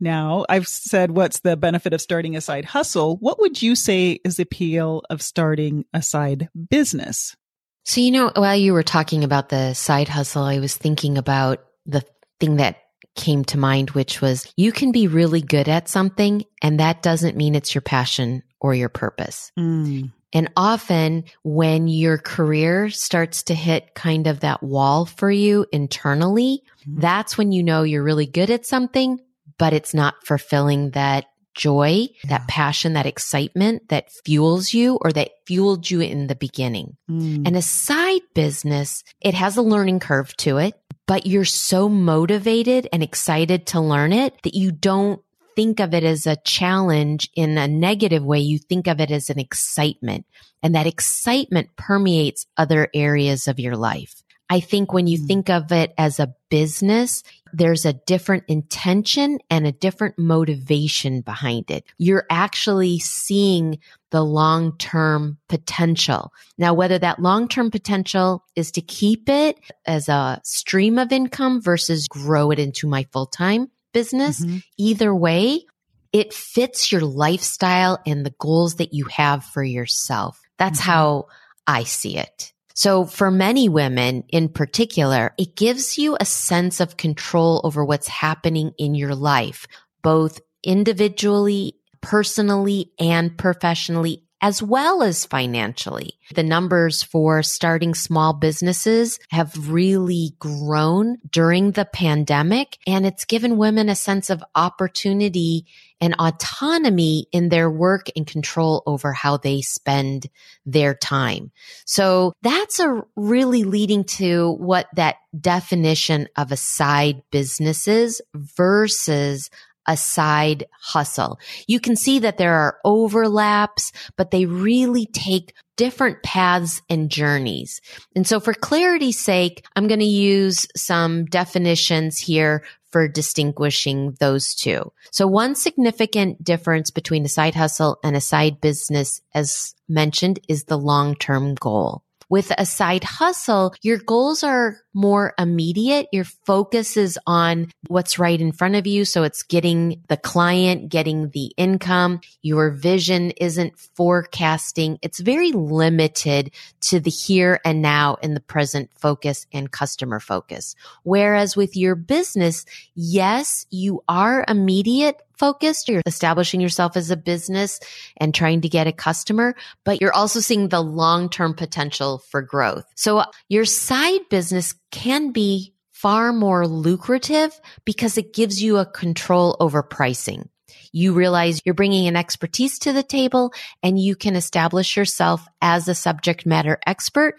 Now, 0.00 0.46
I've 0.48 0.66
said 0.66 1.10
what's 1.10 1.40
the 1.40 1.56
benefit 1.56 1.92
of 1.92 2.00
starting 2.00 2.34
a 2.36 2.40
side 2.40 2.64
hustle. 2.64 3.16
What 3.18 3.40
would 3.40 3.60
you 3.60 3.74
say 3.74 4.18
is 4.24 4.36
the 4.36 4.44
appeal 4.44 5.02
of 5.10 5.20
starting 5.22 5.84
a 5.92 6.00
side 6.02 6.48
business? 6.70 7.36
So, 7.84 8.00
you 8.00 8.10
know, 8.10 8.30
while 8.34 8.56
you 8.56 8.72
were 8.72 8.82
talking 8.82 9.24
about 9.24 9.48
the 9.50 9.74
side 9.74 10.08
hustle, 10.08 10.42
I 10.44 10.58
was 10.58 10.76
thinking 10.76 11.18
about 11.18 11.64
the 11.86 12.02
thing 12.38 12.56
that 12.56 12.76
came 13.16 13.44
to 13.46 13.58
mind, 13.58 13.90
which 13.90 14.20
was 14.20 14.50
you 14.56 14.72
can 14.72 14.92
be 14.92 15.06
really 15.08 15.40
good 15.42 15.68
at 15.68 15.88
something 15.88 16.44
and 16.62 16.78
that 16.80 17.02
doesn't 17.02 17.36
mean 17.36 17.54
it's 17.54 17.74
your 17.74 17.82
passion 17.82 18.42
or 18.60 18.74
your 18.74 18.88
purpose. 18.88 19.50
Mm, 19.58 20.12
And 20.32 20.48
often 20.56 21.24
when 21.42 21.88
your 21.88 22.16
career 22.16 22.88
starts 22.90 23.42
to 23.44 23.54
hit 23.54 23.94
kind 23.96 24.28
of 24.28 24.40
that 24.40 24.62
wall 24.62 25.04
for 25.06 25.28
you 25.30 25.66
internally, 25.72 26.62
Mhm. 26.86 27.00
that's 27.00 27.36
when 27.36 27.50
you 27.50 27.64
know 27.64 27.82
you're 27.82 28.04
really 28.04 28.26
good 28.26 28.48
at 28.48 28.64
something, 28.64 29.18
but 29.60 29.72
it's 29.72 29.94
not 29.94 30.14
fulfilling 30.24 30.90
that 30.92 31.26
joy, 31.54 32.06
that 32.28 32.46
passion, 32.48 32.94
that 32.94 33.06
excitement 33.06 33.88
that 33.90 34.10
fuels 34.24 34.72
you 34.72 34.98
or 35.02 35.12
that 35.12 35.30
fueled 35.46 35.90
you 35.90 36.00
in 36.00 36.26
the 36.28 36.34
beginning. 36.46 36.96
mm, 37.10 37.46
And 37.46 37.56
a 37.56 37.62
side 37.62 38.22
business, 38.34 39.04
it 39.20 39.34
has 39.34 39.56
a 39.56 39.62
learning 39.62 40.00
curve 40.00 40.34
to 40.38 40.58
it, 40.58 40.74
but 41.06 41.26
you're 41.26 41.44
so 41.44 41.88
motivated 41.88 42.88
and 42.92 43.02
excited 43.02 43.66
to 43.66 43.80
learn 43.80 44.12
it 44.12 44.32
that 44.44 44.54
you 44.54 44.70
don't 44.72 45.20
think 45.56 45.80
of 45.80 45.92
it 45.92 46.04
as 46.04 46.26
a 46.26 46.36
challenge 46.36 47.28
in 47.34 47.58
a 47.58 47.66
negative 47.68 48.24
way. 48.24 48.38
You 48.38 48.58
think 48.58 48.86
of 48.86 49.00
it 49.00 49.10
as 49.10 49.28
an 49.28 49.38
excitement 49.38 50.24
and 50.62 50.74
that 50.74 50.86
excitement 50.86 51.68
permeates 51.76 52.46
other 52.56 52.88
areas 52.94 53.48
of 53.48 53.58
your 53.58 53.76
life. 53.76 54.14
I 54.48 54.60
think 54.60 54.92
when 54.92 55.06
you 55.06 55.18
Mm. 55.18 55.26
think 55.28 55.50
of 55.50 55.70
it 55.72 55.92
as 55.96 56.18
a 56.18 56.34
business, 56.50 57.22
there's 57.52 57.84
a 57.84 57.92
different 57.92 58.44
intention 58.48 59.38
and 59.50 59.66
a 59.66 59.72
different 59.72 60.18
motivation 60.18 61.20
behind 61.20 61.70
it. 61.70 61.84
You're 61.98 62.26
actually 62.30 62.98
seeing 62.98 63.78
the 64.10 64.24
long 64.24 64.76
term 64.78 65.38
potential. 65.48 66.32
Now, 66.58 66.74
whether 66.74 66.98
that 66.98 67.20
long 67.20 67.48
term 67.48 67.70
potential 67.70 68.44
is 68.56 68.72
to 68.72 68.80
keep 68.80 69.28
it 69.28 69.58
as 69.86 70.08
a 70.08 70.40
stream 70.44 70.98
of 70.98 71.12
income 71.12 71.60
versus 71.62 72.08
grow 72.08 72.50
it 72.50 72.58
into 72.58 72.86
my 72.88 73.06
full 73.12 73.26
time 73.26 73.70
business, 73.92 74.40
mhm. 74.40 74.62
either 74.78 75.14
way, 75.14 75.64
it 76.12 76.32
fits 76.32 76.90
your 76.90 77.02
lifestyle 77.02 77.98
and 78.06 78.26
the 78.26 78.34
goals 78.38 78.76
that 78.76 78.92
you 78.92 79.04
have 79.06 79.44
for 79.44 79.62
yourself. 79.62 80.40
That's 80.58 80.80
Mhm. 80.80 80.84
how 80.84 81.26
I 81.66 81.84
see 81.84 82.16
it. 82.16 82.52
So 82.80 83.04
for 83.04 83.30
many 83.30 83.68
women 83.68 84.24
in 84.30 84.48
particular, 84.48 85.34
it 85.36 85.54
gives 85.54 85.98
you 85.98 86.16
a 86.18 86.24
sense 86.24 86.80
of 86.80 86.96
control 86.96 87.60
over 87.62 87.84
what's 87.84 88.08
happening 88.08 88.72
in 88.78 88.94
your 88.94 89.14
life, 89.14 89.66
both 90.02 90.40
individually, 90.64 91.74
personally, 92.00 92.92
and 92.98 93.36
professionally, 93.36 94.24
as 94.40 94.62
well 94.62 95.02
as 95.02 95.24
financially. 95.24 96.14
The 96.34 96.42
numbers 96.42 97.02
for 97.02 97.42
starting 97.42 97.94
small 97.94 98.32
businesses 98.32 99.18
have 99.30 99.70
really 99.70 100.34
grown 100.38 101.18
during 101.30 101.72
the 101.72 101.84
pandemic, 101.84 102.78
and 102.86 103.04
it's 103.04 103.24
given 103.24 103.58
women 103.58 103.88
a 103.88 103.94
sense 103.94 104.30
of 104.30 104.42
opportunity 104.54 105.66
and 106.00 106.14
autonomy 106.14 107.26
in 107.32 107.50
their 107.50 107.70
work 107.70 108.06
and 108.16 108.26
control 108.26 108.82
over 108.86 109.12
how 109.12 109.36
they 109.36 109.60
spend 109.60 110.28
their 110.64 110.94
time. 110.94 111.50
So 111.84 112.32
that's 112.42 112.80
a 112.80 113.02
really 113.16 113.64
leading 113.64 114.04
to 114.04 114.52
what 114.52 114.86
that 114.94 115.16
definition 115.38 116.28
of 116.36 116.52
a 116.52 116.56
side 116.56 117.22
business 117.30 117.86
is 117.86 118.22
versus 118.34 119.50
a 119.90 119.96
side 119.96 120.64
hustle. 120.80 121.40
You 121.66 121.80
can 121.80 121.96
see 121.96 122.20
that 122.20 122.38
there 122.38 122.54
are 122.54 122.78
overlaps, 122.84 123.90
but 124.16 124.30
they 124.30 124.46
really 124.46 125.06
take 125.06 125.52
different 125.76 126.22
paths 126.22 126.80
and 126.88 127.10
journeys. 127.10 127.80
And 128.14 128.24
so 128.24 128.38
for 128.38 128.54
clarity's 128.54 129.18
sake, 129.18 129.66
I'm 129.74 129.88
going 129.88 129.98
to 129.98 130.06
use 130.06 130.68
some 130.76 131.24
definitions 131.24 132.20
here 132.20 132.62
for 132.90 133.08
distinguishing 133.08 134.16
those 134.20 134.54
two. 134.54 134.92
So 135.10 135.26
one 135.26 135.56
significant 135.56 136.42
difference 136.44 136.92
between 136.92 137.24
a 137.24 137.28
side 137.28 137.56
hustle 137.56 137.98
and 138.04 138.14
a 138.14 138.20
side 138.20 138.60
business, 138.60 139.20
as 139.34 139.74
mentioned, 139.88 140.38
is 140.48 140.64
the 140.64 140.78
long-term 140.78 141.56
goal. 141.56 142.04
With 142.30 142.52
a 142.56 142.64
side 142.64 143.04
hustle, 143.04 143.74
your 143.82 143.98
goals 143.98 144.42
are 144.42 144.78
more 144.94 145.34
immediate. 145.38 146.06
Your 146.12 146.24
focus 146.24 146.96
is 146.96 147.18
on 147.26 147.70
what's 147.88 148.18
right 148.18 148.40
in 148.40 148.52
front 148.52 148.76
of 148.76 148.86
you. 148.86 149.04
So 149.04 149.24
it's 149.24 149.42
getting 149.42 150.02
the 150.08 150.16
client, 150.16 150.88
getting 150.88 151.30
the 151.30 151.52
income. 151.56 152.20
Your 152.42 152.70
vision 152.70 153.32
isn't 153.32 153.78
forecasting. 153.78 154.98
It's 155.02 155.20
very 155.20 155.52
limited 155.52 156.52
to 156.82 157.00
the 157.00 157.10
here 157.10 157.60
and 157.64 157.82
now 157.82 158.16
and 158.22 158.36
the 158.36 158.40
present 158.40 158.90
focus 158.96 159.46
and 159.52 159.70
customer 159.70 160.20
focus. 160.20 160.76
Whereas 161.02 161.56
with 161.56 161.76
your 161.76 161.96
business, 161.96 162.64
yes, 162.94 163.66
you 163.70 164.02
are 164.08 164.44
immediate 164.46 165.20
focused. 165.40 165.88
You're 165.88 166.02
establishing 166.06 166.60
yourself 166.60 166.96
as 166.96 167.10
a 167.10 167.16
business 167.16 167.80
and 168.18 168.34
trying 168.34 168.60
to 168.60 168.68
get 168.68 168.86
a 168.86 168.92
customer, 168.92 169.56
but 169.84 170.00
you're 170.00 170.14
also 170.14 170.40
seeing 170.40 170.68
the 170.68 170.82
long-term 170.82 171.54
potential 171.54 172.18
for 172.30 172.42
growth. 172.42 172.84
So 172.94 173.18
uh, 173.18 173.26
your 173.48 173.64
side 173.64 174.28
business 174.28 174.74
can 174.92 175.32
be 175.32 175.72
far 175.92 176.32
more 176.32 176.66
lucrative 176.66 177.58
because 177.86 178.18
it 178.18 178.34
gives 178.34 178.62
you 178.62 178.76
a 178.76 178.86
control 178.86 179.56
over 179.60 179.82
pricing. 179.82 180.48
You 180.92 181.14
realize 181.14 181.60
you're 181.64 181.74
bringing 181.74 182.06
an 182.06 182.16
expertise 182.16 182.78
to 182.80 182.92
the 182.92 183.02
table 183.02 183.52
and 183.82 183.98
you 183.98 184.16
can 184.16 184.36
establish 184.36 184.96
yourself 184.96 185.46
as 185.62 185.88
a 185.88 185.94
subject 185.94 186.46
matter 186.46 186.78
expert 186.86 187.36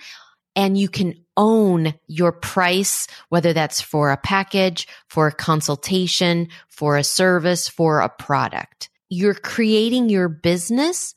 and 0.55 0.77
you 0.77 0.89
can 0.89 1.13
own 1.37 1.93
your 2.07 2.31
price, 2.31 3.07
whether 3.29 3.53
that's 3.53 3.81
for 3.81 4.11
a 4.11 4.17
package, 4.17 4.87
for 5.07 5.27
a 5.27 5.33
consultation, 5.33 6.47
for 6.67 6.97
a 6.97 7.03
service, 7.03 7.67
for 7.67 7.99
a 7.99 8.09
product. 8.09 8.89
You're 9.09 9.33
creating 9.33 10.09
your 10.09 10.29
business 10.29 11.13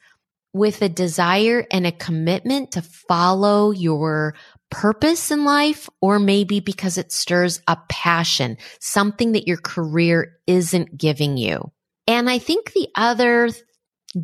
with 0.52 0.82
a 0.82 0.88
desire 0.88 1.66
and 1.70 1.86
a 1.86 1.92
commitment 1.92 2.72
to 2.72 2.82
follow 2.82 3.70
your 3.72 4.34
purpose 4.70 5.30
in 5.30 5.44
life, 5.44 5.88
or 6.00 6.18
maybe 6.18 6.60
because 6.60 6.98
it 6.98 7.12
stirs 7.12 7.60
a 7.68 7.76
passion, 7.88 8.56
something 8.80 9.32
that 9.32 9.46
your 9.46 9.56
career 9.56 10.36
isn't 10.46 10.96
giving 10.96 11.36
you. 11.36 11.70
And 12.06 12.28
I 12.28 12.38
think 12.38 12.72
the 12.72 12.88
other 12.94 13.50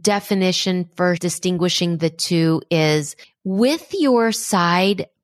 definition 0.01 0.89
for 0.97 1.17
distinguishing 1.17 1.99
the 1.99 2.11
two 2.11 2.63
is 2.71 3.17
with 3.45 3.93
your 3.93 4.33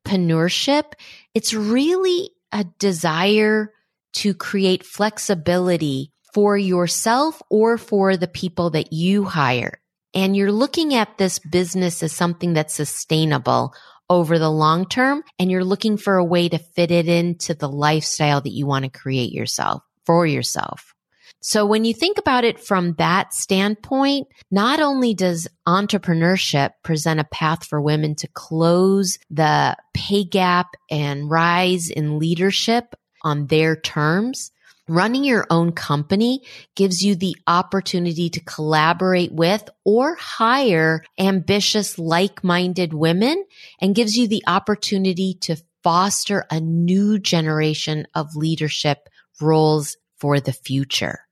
sidepreneurship, 0.06 0.92
it's 1.34 1.54
really 1.54 2.30
a 2.52 2.64
desire 2.78 3.72
to 4.14 4.34
create 4.34 4.84
flexibility 4.84 6.12
for 6.32 6.56
yourself 6.56 7.42
or 7.50 7.78
for 7.78 8.16
the 8.16 8.28
people 8.28 8.70
that 8.70 8.92
you 8.92 9.24
hire. 9.24 9.80
And 10.14 10.36
you're 10.36 10.52
looking 10.52 10.94
at 10.94 11.18
this 11.18 11.38
business 11.38 12.02
as 12.02 12.12
something 12.12 12.54
that's 12.54 12.74
sustainable 12.74 13.74
over 14.08 14.38
the 14.38 14.50
long 14.50 14.86
term. 14.86 15.22
And 15.38 15.50
you're 15.50 15.64
looking 15.64 15.96
for 15.96 16.16
a 16.16 16.24
way 16.24 16.48
to 16.48 16.58
fit 16.58 16.90
it 16.90 17.08
into 17.08 17.54
the 17.54 17.68
lifestyle 17.68 18.40
that 18.40 18.52
you 18.52 18.66
want 18.66 18.84
to 18.84 18.98
create 18.98 19.32
yourself 19.32 19.82
for 20.06 20.26
yourself. 20.26 20.94
So 21.40 21.64
when 21.64 21.84
you 21.84 21.94
think 21.94 22.18
about 22.18 22.44
it 22.44 22.58
from 22.58 22.94
that 22.94 23.32
standpoint, 23.32 24.26
not 24.50 24.80
only 24.80 25.14
does 25.14 25.46
entrepreneurship 25.66 26.70
present 26.82 27.20
a 27.20 27.24
path 27.24 27.64
for 27.64 27.80
women 27.80 28.16
to 28.16 28.28
close 28.28 29.18
the 29.30 29.76
pay 29.94 30.24
gap 30.24 30.68
and 30.90 31.30
rise 31.30 31.88
in 31.88 32.18
leadership 32.18 32.94
on 33.22 33.46
their 33.46 33.76
terms, 33.76 34.50
Running 34.88 35.24
your 35.24 35.44
own 35.50 35.72
company 35.72 36.42
gives 36.76 37.02
you 37.02 37.16
the 37.16 37.36
opportunity 37.48 38.30
to 38.30 38.40
collaborate 38.40 39.32
with 39.32 39.68
or 39.84 40.14
hire 40.14 41.02
ambitious, 41.18 41.98
like-minded 41.98 42.94
women 42.94 43.44
and 43.80 43.96
gives 43.96 44.14
you 44.14 44.28
the 44.28 44.44
opportunity 44.46 45.34
to 45.40 45.56
foster 45.82 46.46
a 46.52 46.60
new 46.60 47.18
generation 47.18 48.06
of 48.14 48.36
leadership 48.36 49.08
roles 49.40 49.96
for 50.18 50.38
the 50.38 50.52
future. 50.52 51.25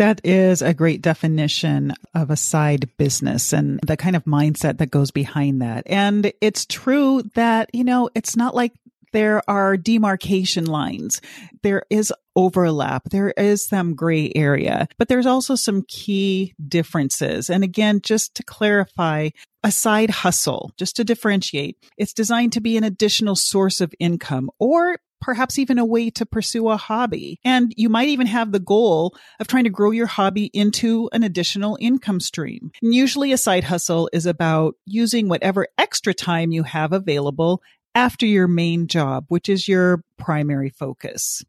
That 0.00 0.22
is 0.24 0.62
a 0.62 0.72
great 0.72 1.02
definition 1.02 1.92
of 2.14 2.30
a 2.30 2.36
side 2.36 2.88
business 2.96 3.52
and 3.52 3.78
the 3.86 3.98
kind 3.98 4.16
of 4.16 4.24
mindset 4.24 4.78
that 4.78 4.90
goes 4.90 5.10
behind 5.10 5.60
that. 5.60 5.82
And 5.84 6.32
it's 6.40 6.64
true 6.64 7.20
that, 7.34 7.68
you 7.74 7.84
know, 7.84 8.08
it's 8.14 8.34
not 8.34 8.54
like 8.54 8.72
there 9.12 9.42
are 9.46 9.76
demarcation 9.76 10.64
lines. 10.64 11.20
There 11.62 11.82
is 11.90 12.14
overlap. 12.34 13.10
There 13.10 13.34
is 13.36 13.68
some 13.68 13.94
gray 13.94 14.32
area, 14.34 14.88
but 14.96 15.08
there's 15.08 15.26
also 15.26 15.54
some 15.54 15.84
key 15.86 16.54
differences. 16.66 17.50
And 17.50 17.62
again, 17.62 18.00
just 18.00 18.34
to 18.36 18.42
clarify, 18.42 19.28
a 19.62 19.70
side 19.70 20.08
hustle, 20.08 20.72
just 20.78 20.96
to 20.96 21.04
differentiate, 21.04 21.76
it's 21.98 22.14
designed 22.14 22.54
to 22.54 22.62
be 22.62 22.78
an 22.78 22.84
additional 22.84 23.36
source 23.36 23.82
of 23.82 23.92
income 23.98 24.50
or 24.58 24.96
perhaps 25.20 25.58
even 25.58 25.78
a 25.78 25.84
way 25.84 26.10
to 26.10 26.26
pursue 26.26 26.68
a 26.68 26.76
hobby. 26.76 27.38
And 27.44 27.72
you 27.76 27.88
might 27.88 28.08
even 28.08 28.26
have 28.26 28.52
the 28.52 28.58
goal 28.58 29.14
of 29.38 29.46
trying 29.46 29.64
to 29.64 29.70
grow 29.70 29.90
your 29.90 30.06
hobby 30.06 30.46
into 30.46 31.08
an 31.12 31.22
additional 31.22 31.78
income 31.80 32.20
stream. 32.20 32.70
And 32.82 32.94
usually 32.94 33.32
a 33.32 33.38
side 33.38 33.64
hustle 33.64 34.08
is 34.12 34.26
about 34.26 34.74
using 34.86 35.28
whatever 35.28 35.68
extra 35.78 36.14
time 36.14 36.52
you 36.52 36.62
have 36.62 36.92
available 36.92 37.62
after 37.94 38.26
your 38.26 38.48
main 38.48 38.86
job, 38.86 39.24
which 39.28 39.48
is 39.48 39.68
your 39.68 40.02
primary 40.16 40.70
focus. 40.70 41.44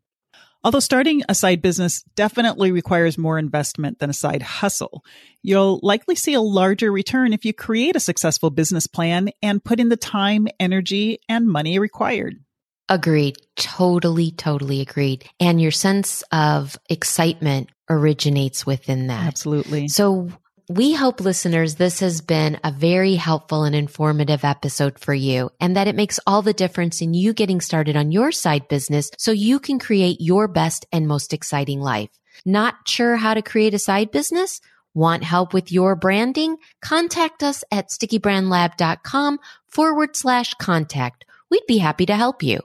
Although 0.64 0.80
starting 0.80 1.24
a 1.28 1.34
side 1.34 1.62
business 1.62 2.04
definitely 2.16 2.72
requires 2.72 3.18
more 3.18 3.40
investment 3.40 3.98
than 3.98 4.12
a 4.12 4.14
side 4.14 4.44
hustle, 4.44 5.04
you'll 5.42 5.80
likely 5.82 6.16
see 6.16 6.36
a 6.36 6.42
larger 6.42 6.92
return 6.92 7.34
if 7.34 7.46
you 7.46 7.54
create 7.54 7.96
a 7.96 8.00
successful 8.00 8.52
business 8.52 8.86
plan 8.86 9.32
and 9.42 9.64
put 9.64 9.80
in 9.80 9.90
the 9.90 9.98
time, 9.98 10.48
energy, 10.60 11.20
and 11.28 11.48
money 11.48 11.80
required. 11.80 12.44
Agreed. 12.92 13.38
Totally, 13.56 14.32
totally 14.32 14.82
agreed. 14.82 15.24
And 15.40 15.62
your 15.62 15.72
sense 15.72 16.24
of 16.34 16.78
excitement 16.90 17.70
originates 17.90 18.66
within 18.66 19.08
that. 19.08 19.28
Absolutely. 19.28 19.88
So 19.88 20.30
we 20.68 20.94
hope 20.94 21.22
listeners, 21.22 21.76
this 21.76 22.02
has 22.02 22.20
been 22.20 22.60
a 22.66 22.72
very 22.72 23.16
helpful 23.16 23.64
and 23.64 23.74
informative 23.74 24.44
episode 24.44 25.00
for 25.00 25.14
you 25.14 25.52
and 25.62 25.78
that 25.78 25.88
it 25.88 25.96
makes 25.96 26.20
all 26.28 26.42
the 26.42 26.52
difference 26.52 27.02
in 27.02 27.14
you 27.14 27.34
getting 27.34 27.62
started 27.62 27.96
on 27.96 28.12
your 28.12 28.34
side 28.34 28.68
business 28.68 29.10
so 29.18 29.32
you 29.32 29.62
can 29.62 29.80
create 29.80 30.18
your 30.20 30.50
best 30.50 30.86
and 30.92 31.08
most 31.08 31.32
exciting 31.32 31.80
life. 31.80 32.10
Not 32.46 32.76
sure 32.88 33.16
how 33.16 33.36
to 33.36 33.42
create 33.42 33.74
a 33.74 33.80
side 33.80 34.12
business? 34.12 34.60
Want 34.94 35.24
help 35.24 35.54
with 35.54 35.72
your 35.72 35.96
branding? 35.96 36.58
Contact 36.82 37.42
us 37.42 37.64
at 37.72 37.90
stickybrandlab.com 37.90 39.40
forward 39.68 40.18
slash 40.18 40.54
contact. 40.56 41.24
We'd 41.50 41.68
be 41.68 41.78
happy 41.78 42.06
to 42.08 42.16
help 42.16 42.44
you. 42.44 42.60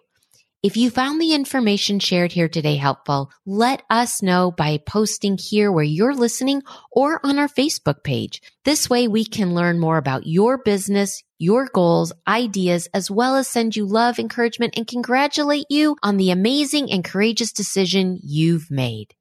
If 0.63 0.77
you 0.77 0.91
found 0.91 1.21
the 1.21 1.35
information 1.35 1.99
shared 1.99 2.33
here 2.33 2.49
today 2.49 2.77
helpful, 2.77 3.31
let 3.45 3.83
us 3.91 4.23
know 4.23 4.51
by 4.51 4.79
posting 4.79 5.37
here 5.37 5.71
where 5.71 5.85
you're 5.85 6.15
listening 6.15 6.63
or 6.91 7.21
on 7.25 7.39
our 7.39 7.47
Facebook 7.47 8.03
page. 8.03 8.41
This 8.65 8.89
way 8.89 9.07
we 9.07 9.27
can 9.27 9.55
learn 9.55 9.79
more 9.79 9.99
about 9.99 10.27
your 10.27 10.57
business, 10.57 11.23
your 11.39 11.69
goals, 11.73 12.11
ideas, 12.27 12.89
as 12.95 13.11
well 13.11 13.37
as 13.37 13.47
send 13.49 13.77
you 13.77 13.85
love, 13.85 14.19
encouragement, 14.19 14.79
and 14.79 14.87
congratulate 14.87 15.67
you 15.69 15.97
on 16.03 16.17
the 16.17 16.31
amazing 16.31 16.91
and 16.91 17.05
courageous 17.05 17.53
decision 17.53 18.19
you've 18.23 18.71
made. 18.71 19.13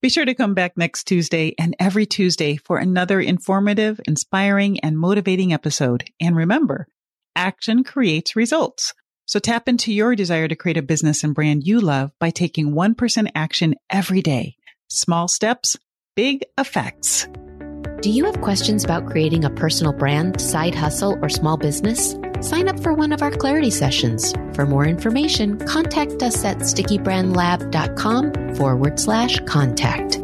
Be 0.00 0.08
sure 0.08 0.24
to 0.24 0.34
come 0.34 0.54
back 0.54 0.76
next 0.76 1.08
Tuesday 1.08 1.56
and 1.58 1.74
every 1.80 2.06
Tuesday 2.06 2.56
for 2.56 2.78
another 2.78 3.20
informative, 3.20 4.00
inspiring, 4.06 4.78
and 4.80 4.96
motivating 4.96 5.52
episode. 5.52 6.04
And 6.20 6.36
remember, 6.36 6.86
action 7.34 7.82
creates 7.82 8.36
results. 8.36 8.94
So 9.26 9.38
tap 9.38 9.68
into 9.68 9.92
your 9.92 10.14
desire 10.14 10.48
to 10.48 10.56
create 10.56 10.76
a 10.76 10.82
business 10.82 11.24
and 11.24 11.34
brand 11.34 11.66
you 11.66 11.80
love 11.80 12.12
by 12.18 12.30
taking 12.30 12.72
1% 12.72 13.28
action 13.34 13.74
every 13.90 14.22
day. 14.22 14.56
Small 14.88 15.28
steps, 15.28 15.76
big 16.14 16.44
effects. 16.58 17.26
Do 18.00 18.10
you 18.10 18.26
have 18.26 18.42
questions 18.42 18.84
about 18.84 19.06
creating 19.06 19.44
a 19.44 19.50
personal 19.50 19.94
brand, 19.94 20.38
side 20.40 20.74
hustle, 20.74 21.18
or 21.22 21.30
small 21.30 21.56
business? 21.56 22.14
Sign 22.40 22.68
up 22.68 22.78
for 22.80 22.92
one 22.92 23.12
of 23.12 23.22
our 23.22 23.30
clarity 23.30 23.70
sessions. 23.70 24.34
For 24.52 24.66
more 24.66 24.84
information, 24.84 25.58
contact 25.66 26.22
us 26.22 26.44
at 26.44 26.58
stickybrandlab.com 26.58 28.54
forward 28.56 29.00
slash 29.00 29.40
contact. 29.46 30.20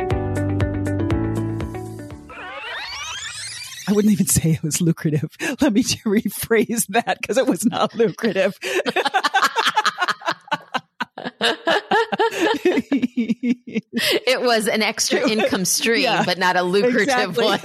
I 3.91 3.93
wouldn't 3.93 4.13
even 4.13 4.27
say 4.27 4.53
it 4.53 4.63
was 4.63 4.81
lucrative. 4.81 5.31
Let 5.61 5.73
me 5.73 5.83
rephrase 5.83 6.87
that 6.89 7.19
because 7.21 7.37
it 7.37 7.47
was 7.47 7.67
not 7.67 7.93
lucrative. 7.95 8.57
it 14.27 14.41
was 14.41 14.69
an 14.69 14.83
extra 14.83 15.29
income 15.29 15.65
stream, 15.65 16.05
yeah, 16.05 16.25
but 16.25 16.39
not 16.39 16.55
a 16.55 16.63
lucrative 16.63 17.37
exactly. 17.37 17.47
one. 17.47 17.61